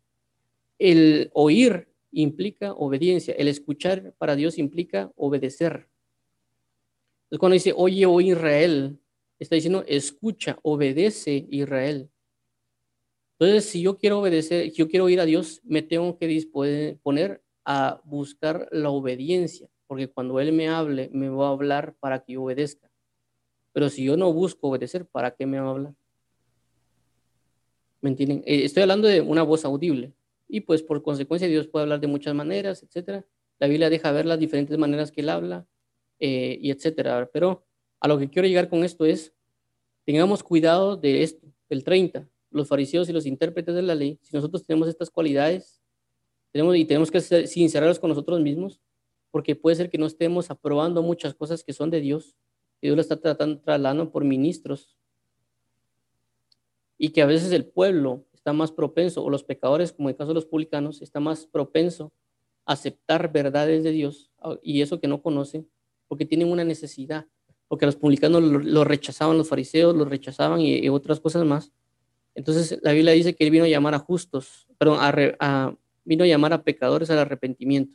[0.77, 5.87] el oír implica obediencia, el escuchar para Dios implica obedecer.
[7.29, 8.99] Entonces cuando dice, oye, oh Israel,
[9.37, 12.09] está diciendo, escucha, obedece Israel.
[13.37, 17.41] Entonces, si yo quiero obedecer, si yo quiero ir a Dios, me tengo que disponer
[17.63, 22.33] a buscar la obediencia, porque cuando Él me hable, me va a hablar para que
[22.33, 22.91] yo obedezca.
[23.73, 25.93] Pero si yo no busco obedecer, ¿para qué me va a hablar?
[28.01, 28.43] ¿Me entienden?
[28.45, 30.13] Eh, estoy hablando de una voz audible.
[30.47, 33.23] Y pues por consecuencia Dios puede hablar de muchas maneras, etc.
[33.59, 35.67] La Biblia deja ver las diferentes maneras que Él habla.
[36.19, 37.29] Eh, y etcétera.
[37.31, 37.65] Pero
[37.99, 39.33] a lo que quiero llegar con esto es,
[40.05, 44.35] tengamos cuidado de esto, el 30, los fariseos y los intérpretes de la ley, si
[44.35, 45.81] nosotros tenemos estas cualidades,
[46.51, 48.81] tenemos, y tenemos que sincerarlos con nosotros mismos,
[49.31, 52.35] porque puede ser que no estemos aprobando muchas cosas que son de Dios,
[52.81, 54.97] y Dios lo está tratando, trasladando por ministros,
[56.97, 60.17] y que a veces el pueblo está más propenso, o los pecadores, como en el
[60.17, 62.11] caso de los publicanos, está más propenso
[62.65, 64.31] a aceptar verdades de Dios,
[64.63, 65.69] y eso que no conocen,
[66.09, 67.25] porque tienen una necesidad,
[67.69, 71.71] porque los publicanos lo, rechazaban, los fariseos lo rechazaban y, otras cosas más.
[72.35, 76.27] Entonces la Biblia dice que él vino a llamar a justos, perdón, a, vino a
[76.27, 77.93] llamar a pecadores al arrepentimiento.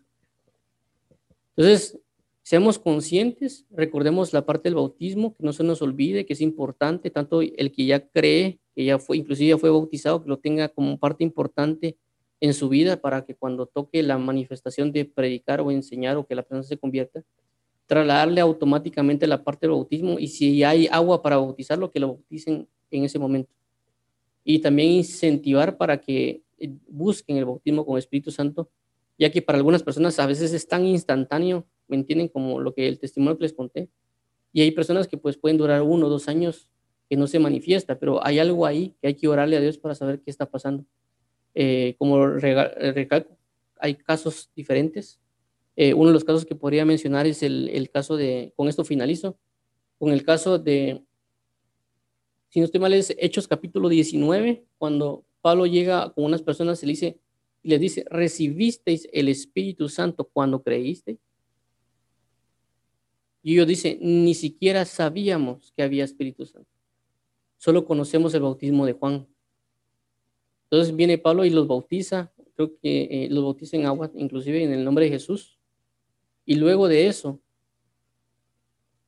[1.56, 1.98] Entonces,
[2.42, 7.10] seamos conscientes, recordemos la parte del bautismo, que no se nos olvide que es importante,
[7.10, 10.68] tanto el que ya cree, que ya fue, inclusive ya fue bautizado, que lo tenga
[10.68, 11.96] como parte importante
[12.40, 16.34] en su vida para que cuando toque la manifestación de predicar o enseñar o que
[16.34, 17.24] la persona se convierta,
[17.86, 22.68] trasladarle automáticamente la parte del bautismo y si hay agua para bautizarlo, que lo bauticen
[22.90, 23.52] en ese momento.
[24.44, 26.42] Y también incentivar para que
[26.88, 28.70] busquen el bautismo con Espíritu Santo,
[29.18, 32.28] ya que para algunas personas a veces es tan instantáneo ¿me entienden?
[32.28, 33.88] Como lo que el testimonio que les conté.
[34.52, 36.68] Y hay personas que pues pueden durar uno o dos años
[37.08, 39.94] que no se manifiesta, pero hay algo ahí que hay que orarle a Dios para
[39.94, 40.84] saber qué está pasando.
[41.54, 43.36] Eh, como recalco,
[43.78, 45.20] hay casos diferentes.
[45.76, 49.38] Eh, uno de los casos que podría mencionar es el, caso de, con esto finalizo,
[49.98, 51.04] con el caso de,
[52.48, 56.86] si no estoy mal, es Hechos capítulo 19, cuando Pablo llega con unas personas y
[56.86, 57.18] le dice,
[57.64, 61.18] les dice, ¿recibisteis el Espíritu Santo cuando creíste?
[63.42, 66.70] Y ellos dicen, ni siquiera sabíamos que había Espíritu Santo.
[67.58, 69.26] Solo conocemos el bautismo de Juan.
[70.64, 74.72] Entonces viene Pablo y los bautiza, creo que eh, los bautiza en agua, inclusive en
[74.72, 75.53] el nombre de Jesús.
[76.44, 77.40] Y luego de eso,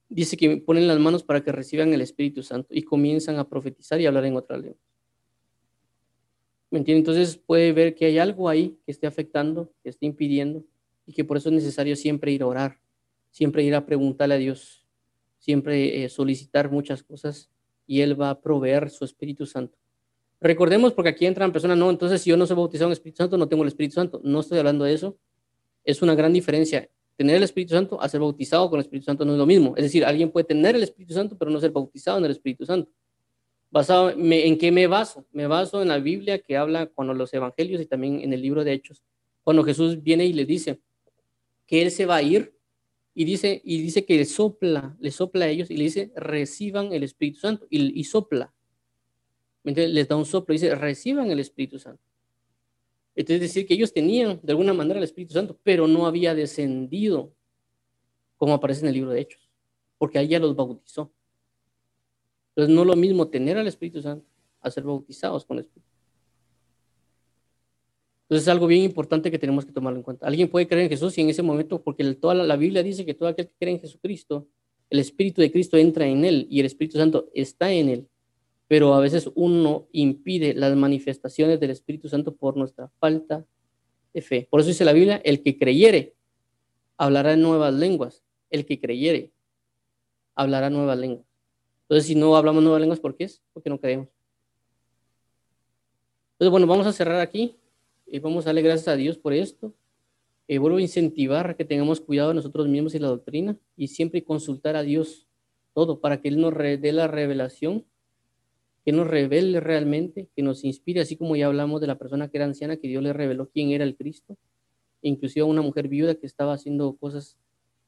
[0.08, 4.00] dice que ponen las manos para que reciban el Espíritu Santo y comienzan a profetizar
[4.00, 4.80] y hablar en otra lengua.
[6.70, 6.98] ¿Me entiende?
[6.98, 10.64] Entonces puede ver que hay algo ahí que esté afectando, que esté impidiendo
[11.06, 12.80] y que por eso es necesario siempre ir a orar,
[13.30, 14.84] siempre ir a preguntarle a Dios,
[15.38, 17.50] siempre eh, solicitar muchas cosas
[17.86, 19.78] y Él va a proveer su Espíritu Santo.
[20.40, 23.38] Recordemos, porque aquí entran personas, no, entonces si yo no soy bautizado en Espíritu Santo,
[23.38, 24.20] no tengo el Espíritu Santo.
[24.22, 25.16] No estoy hablando de eso.
[25.84, 26.90] Es una gran diferencia.
[27.16, 29.74] Tener el Espíritu Santo a ser bautizado con el Espíritu Santo no es lo mismo.
[29.76, 32.66] Es decir, alguien puede tener el Espíritu Santo, pero no ser bautizado en el Espíritu
[32.66, 32.90] Santo.
[33.70, 35.26] ¿Basado en qué me baso?
[35.32, 38.64] Me baso en la Biblia que habla cuando los evangelios y también en el libro
[38.64, 39.02] de Hechos,
[39.42, 40.80] cuando Jesús viene y le dice
[41.66, 42.54] que Él se va a ir
[43.14, 46.92] y dice, y dice que le sopla, le sopla a ellos y le dice, reciban
[46.92, 48.52] el Espíritu Santo y, y sopla.
[49.64, 52.02] Entonces les da un soplo y dice, reciban el Espíritu Santo.
[53.16, 56.34] Entonces es decir que ellos tenían de alguna manera el Espíritu Santo, pero no había
[56.34, 57.32] descendido
[58.36, 59.50] como aparece en el libro de Hechos,
[59.96, 61.10] porque ahí ya los bautizó.
[62.50, 64.26] Entonces, no es lo mismo tener al Espíritu Santo
[64.60, 65.88] a ser bautizados con el Espíritu.
[68.24, 70.26] Entonces, es algo bien importante que tenemos que tomarlo en cuenta.
[70.26, 73.06] Alguien puede creer en Jesús y en ese momento, porque toda la, la Biblia dice
[73.06, 74.46] que todo aquel que cree en Jesucristo,
[74.90, 78.08] el Espíritu de Cristo entra en él y el Espíritu Santo está en él.
[78.68, 83.44] Pero a veces uno impide las manifestaciones del Espíritu Santo por nuestra falta
[84.12, 84.48] de fe.
[84.50, 86.14] Por eso dice la Biblia, el que creyere
[86.96, 88.24] hablará en nuevas lenguas.
[88.50, 89.32] El que creyere
[90.34, 91.26] hablará nuevas lenguas.
[91.82, 93.42] Entonces, si no hablamos nuevas lenguas, ¿por qué es?
[93.52, 94.08] Porque no creemos.
[96.32, 97.56] Entonces, bueno, vamos a cerrar aquí
[98.06, 99.72] y vamos a darle gracias a Dios por esto.
[100.48, 104.22] Eh, vuelvo a incentivar que tengamos cuidado de nosotros mismos y la doctrina y siempre
[104.22, 105.26] consultar a Dios
[105.72, 107.84] todo para que Él nos dé la revelación,
[108.86, 112.38] que nos revele realmente, que nos inspire, así como ya hablamos de la persona que
[112.38, 114.38] era anciana, que Dios le reveló quién era el Cristo,
[115.02, 117.36] inclusive a una mujer viuda que estaba haciendo cosas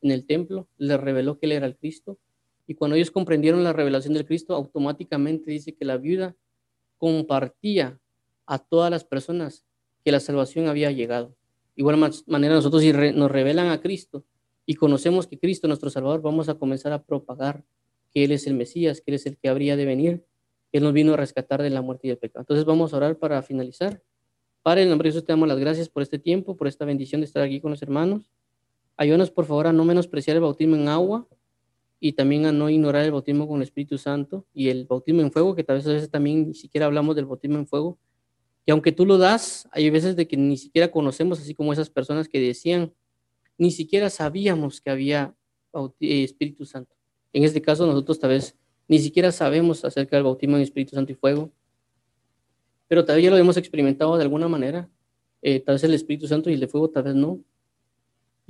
[0.03, 2.19] en el templo, le reveló que Él era el Cristo
[2.67, 6.35] y cuando ellos comprendieron la revelación del Cristo, automáticamente dice que la viuda
[6.97, 8.01] compartía
[8.47, 9.65] a todas las personas
[10.05, 11.33] que la salvación había llegado.
[11.77, 11.97] Igual
[12.27, 14.25] manera nosotros si nos revelan a Cristo
[14.67, 17.65] y conocemos que Cristo es nuestro Salvador, vamos a comenzar a propagar
[18.13, 20.25] que Él es el Mesías, que Él es el que habría de venir,
[20.73, 22.43] Él nos vino a rescatar de la muerte y del pecado.
[22.43, 24.03] Entonces vamos a orar para finalizar.
[24.62, 27.21] Padre, en nombre de Jesús te damos las gracias por este tiempo, por esta bendición
[27.21, 28.31] de estar aquí con los hermanos.
[28.97, 31.27] Ayúdanos por favor a no menospreciar el bautismo en agua,
[32.01, 35.33] y también a no ignorar el bautismo con el Espíritu Santo y el bautismo en
[35.33, 37.99] fuego, que tal vez a veces también ni siquiera hablamos del bautismo en fuego,
[38.64, 41.91] que aunque tú lo das, hay veces de que ni siquiera conocemos, así como esas
[41.91, 42.93] personas que decían,
[43.57, 45.35] ni siquiera sabíamos que había
[46.01, 46.95] eh, Espíritu Santo.
[47.33, 48.57] En este caso nosotros tal vez
[48.89, 51.53] ni siquiera sabemos acerca del bautismo en Espíritu Santo y fuego,
[52.89, 54.89] pero tal vez ya lo hemos experimentado de alguna manera,
[55.43, 57.41] eh, tal vez el Espíritu Santo y el de fuego tal vez no,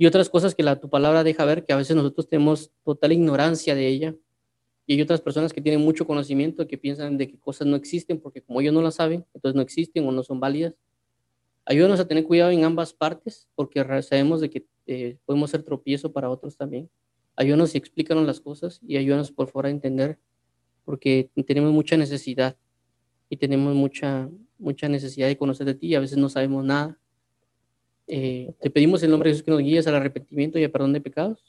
[0.01, 3.11] y otras cosas que la, tu palabra deja ver que a veces nosotros tenemos total
[3.11, 4.15] ignorancia de ella.
[4.87, 8.17] Y hay otras personas que tienen mucho conocimiento que piensan de que cosas no existen
[8.17, 10.73] porque como ellos no las saben, entonces no existen o no son válidas.
[11.65, 16.13] Ayúdanos a tener cuidado en ambas partes porque sabemos de que eh, podemos ser tropiezo
[16.13, 16.89] para otros también.
[17.35, 20.17] Ayúdanos y explícanos las cosas y ayúdanos por favor a entender
[20.89, 22.57] porque tenemos mucha necesidad
[23.29, 24.27] y tenemos mucha,
[24.57, 26.97] mucha necesidad de conocer de ti y a veces no sabemos nada
[28.11, 30.93] eh, te pedimos en nombre de Jesús que nos guíes al arrepentimiento y al perdón
[30.93, 31.45] de pecados.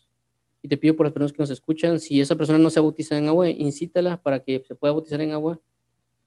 [0.61, 2.83] Y te pido por las personas que nos escuchan, si esa persona no se ha
[2.83, 5.59] bautizado en agua, incítala para que se pueda bautizar en agua.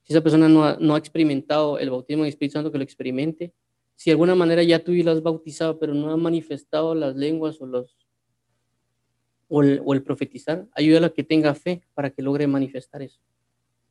[0.02, 2.80] Si esa persona no ha, no ha experimentado el bautismo en el Espíritu Santo, que
[2.80, 3.54] lo experimente.
[3.94, 7.16] Si de alguna manera ya tú y lo has bautizado, pero no ha manifestado las
[7.16, 7.96] lenguas o los
[9.56, 13.20] o el, profetizar, ayúdala a que tenga fe para que logre manifestar eso.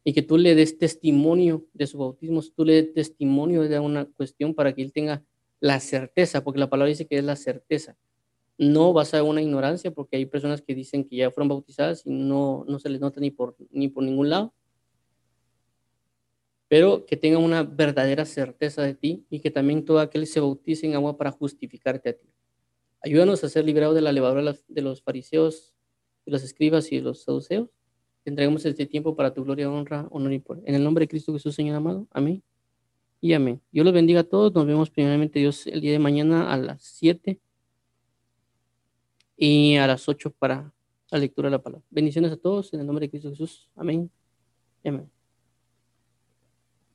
[0.03, 4.07] Y que tú le des testimonio de su bautismo, tú le des testimonio de una
[4.07, 5.23] cuestión para que él tenga
[5.61, 7.97] la certeza, porque la palabra dice que es la certeza,
[8.59, 12.11] no basada en una ignorancia, porque hay personas que dicen que ya fueron bautizadas y
[12.11, 14.53] no, no se les nota ni por, ni por ningún lado,
[16.67, 20.87] pero que tengan una verdadera certeza de ti y que también todo aquel se bautice
[20.87, 22.33] en agua para justificarte a ti.
[23.05, 25.75] Ayúdanos a ser liberados de la levadura de los fariseos,
[26.25, 27.69] de los escribas y de los saduceos.
[28.23, 30.63] Te entregamos este tiempo para tu gloria, honra, honor y poder.
[30.67, 32.07] En el nombre de Cristo Jesús, Señor amado.
[32.13, 32.43] Amén.
[33.21, 33.61] Y amén.
[33.73, 34.55] Dios los bendiga a todos.
[34.55, 37.41] Nos vemos primeramente Dios el día de mañana a las 7
[39.37, 40.73] y a las 8 para
[41.11, 41.85] la lectura de la palabra.
[41.91, 43.69] Bendiciones a todos en el nombre de Cristo Jesús.
[43.75, 44.11] Amén.
[44.85, 45.22] Y amén.